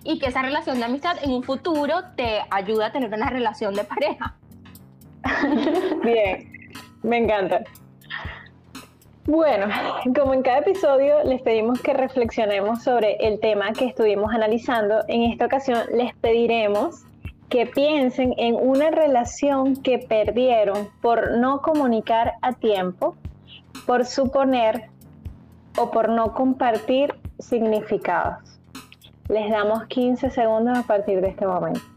Y 0.03 0.19
que 0.19 0.27
esa 0.27 0.43
relación 0.43 0.77
de 0.79 0.85
amistad 0.85 1.17
en 1.23 1.31
un 1.31 1.43
futuro 1.43 2.03
te 2.15 2.41
ayuda 2.51 2.87
a 2.87 2.91
tener 2.91 3.11
una 3.11 3.29
relación 3.29 3.73
de 3.73 3.83
pareja. 3.83 4.35
Bien, 6.03 6.51
me 7.01 7.17
encanta. 7.17 7.61
Bueno, 9.27 9.67
como 10.15 10.33
en 10.33 10.41
cada 10.41 10.59
episodio 10.59 11.23
les 11.23 11.43
pedimos 11.43 11.79
que 11.81 11.93
reflexionemos 11.93 12.83
sobre 12.83 13.17
el 13.17 13.39
tema 13.39 13.71
que 13.71 13.85
estuvimos 13.85 14.33
analizando, 14.33 15.03
en 15.07 15.23
esta 15.23 15.45
ocasión 15.45 15.79
les 15.93 16.15
pediremos 16.15 17.03
que 17.47 17.67
piensen 17.67 18.33
en 18.37 18.55
una 18.55 18.89
relación 18.89 19.75
que 19.75 19.99
perdieron 19.99 20.89
por 21.01 21.37
no 21.37 21.61
comunicar 21.61 22.33
a 22.41 22.53
tiempo, 22.53 23.15
por 23.85 24.05
suponer 24.05 24.89
o 25.77 25.91
por 25.91 26.09
no 26.09 26.33
compartir 26.33 27.13
significados. 27.37 28.59
Les 29.29 29.51
damos 29.51 29.85
15 29.85 30.31
segundos 30.31 30.79
a 30.79 30.83
partir 30.83 31.21
de 31.21 31.27
este 31.27 31.45
momento. 31.45 31.90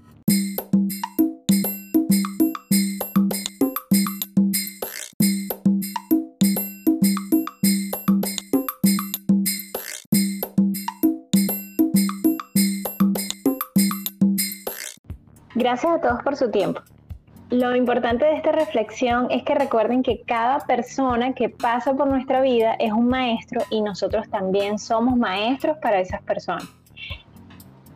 Gracias 15.55 15.93
a 15.93 16.01
todos 16.01 16.23
por 16.23 16.37
su 16.37 16.51
tiempo. 16.51 16.81
Lo 17.51 17.77
importante 17.77 18.25
de 18.25 18.35
esta 18.35 18.51
reflexión 18.51 19.29
es 19.31 19.45
que 19.45 19.55
recuerden 19.55 20.03
que 20.03 20.23
cada 20.23 20.59
persona 20.61 21.35
que 21.35 21.49
pasa 21.49 21.95
por 21.95 22.09
nuestra 22.09 22.41
vida 22.41 22.75
es 22.81 22.93
un 22.93 23.09
maestro 23.09 23.61
y 23.71 23.81
nosotros 23.83 24.29
también 24.29 24.79
somos 24.81 25.17
maestros 25.17 25.79
para 25.79 26.01
esas 26.01 26.23
personas. 26.23 26.69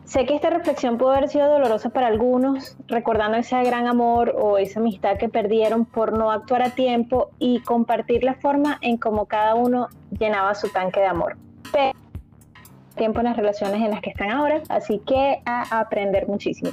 Sé 0.05 0.25
que 0.25 0.35
esta 0.35 0.49
reflexión 0.49 0.97
pudo 0.97 1.11
haber 1.11 1.27
sido 1.27 1.49
dolorosa 1.49 1.89
para 1.89 2.07
algunos, 2.07 2.77
recordando 2.87 3.37
ese 3.37 3.61
gran 3.63 3.87
amor 3.87 4.33
o 4.39 4.57
esa 4.57 4.79
amistad 4.79 5.17
que 5.17 5.27
perdieron 5.27 5.85
por 5.85 6.17
no 6.17 6.31
actuar 6.31 6.61
a 6.61 6.69
tiempo 6.69 7.29
y 7.39 7.59
compartir 7.59 8.23
la 8.23 8.35
forma 8.35 8.77
en 8.81 8.97
cómo 8.97 9.25
cada 9.25 9.55
uno 9.55 9.89
llenaba 10.17 10.55
su 10.55 10.69
tanque 10.69 11.01
de 11.01 11.07
amor. 11.07 11.37
Pero 11.73 11.91
tiempo 12.95 13.19
en 13.19 13.25
las 13.25 13.37
relaciones 13.37 13.81
en 13.81 13.91
las 13.91 14.01
que 14.01 14.11
están 14.11 14.31
ahora, 14.31 14.61
así 14.69 14.99
que 15.05 15.41
a 15.45 15.79
aprender 15.79 16.27
muchísimo. 16.27 16.71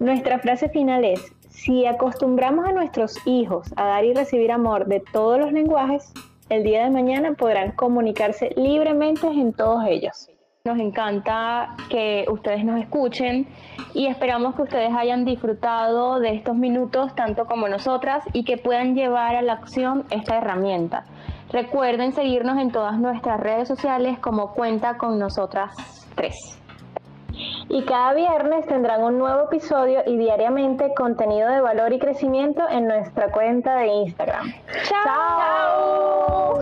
Nuestra 0.00 0.38
frase 0.38 0.70
final 0.70 1.04
es, 1.04 1.30
si 1.50 1.84
acostumbramos 1.84 2.66
a 2.66 2.72
nuestros 2.72 3.18
hijos 3.26 3.70
a 3.76 3.84
dar 3.84 4.02
y 4.02 4.14
recibir 4.14 4.50
amor 4.50 4.86
de 4.86 5.00
todos 5.00 5.38
los 5.38 5.52
lenguajes, 5.52 6.10
el 6.48 6.64
día 6.64 6.84
de 6.84 6.90
mañana 6.90 7.34
podrán 7.34 7.72
comunicarse 7.72 8.48
libremente 8.56 9.26
en 9.26 9.52
todos 9.52 9.84
ellos. 9.86 10.30
Nos 10.64 10.78
encanta 10.78 11.76
que 11.90 12.24
ustedes 12.30 12.64
nos 12.64 12.80
escuchen 12.80 13.46
y 13.92 14.06
esperamos 14.06 14.54
que 14.54 14.62
ustedes 14.62 14.90
hayan 14.96 15.26
disfrutado 15.26 16.18
de 16.18 16.34
estos 16.34 16.56
minutos 16.56 17.14
tanto 17.14 17.44
como 17.44 17.68
nosotras 17.68 18.24
y 18.32 18.44
que 18.44 18.56
puedan 18.56 18.94
llevar 18.94 19.36
a 19.36 19.42
la 19.42 19.52
acción 19.52 20.06
esta 20.08 20.38
herramienta. 20.38 21.04
Recuerden 21.52 22.12
seguirnos 22.12 22.56
en 22.56 22.72
todas 22.72 22.98
nuestras 22.98 23.38
redes 23.38 23.68
sociales 23.68 24.18
como 24.18 24.54
cuenta 24.54 24.96
con 24.96 25.18
nosotras 25.18 25.74
tres 26.14 26.58
y 27.70 27.84
cada 27.84 28.14
viernes 28.14 28.66
tendrán 28.66 29.04
un 29.04 29.18
nuevo 29.18 29.44
episodio 29.44 30.02
y 30.04 30.18
diariamente 30.18 30.92
contenido 30.94 31.48
de 31.48 31.60
valor 31.60 31.92
y 31.92 32.00
crecimiento 32.00 32.68
en 32.68 32.88
nuestra 32.88 33.30
cuenta 33.30 33.76
de 33.76 33.86
Instagram. 33.86 34.52
¡Chao! 34.82 36.58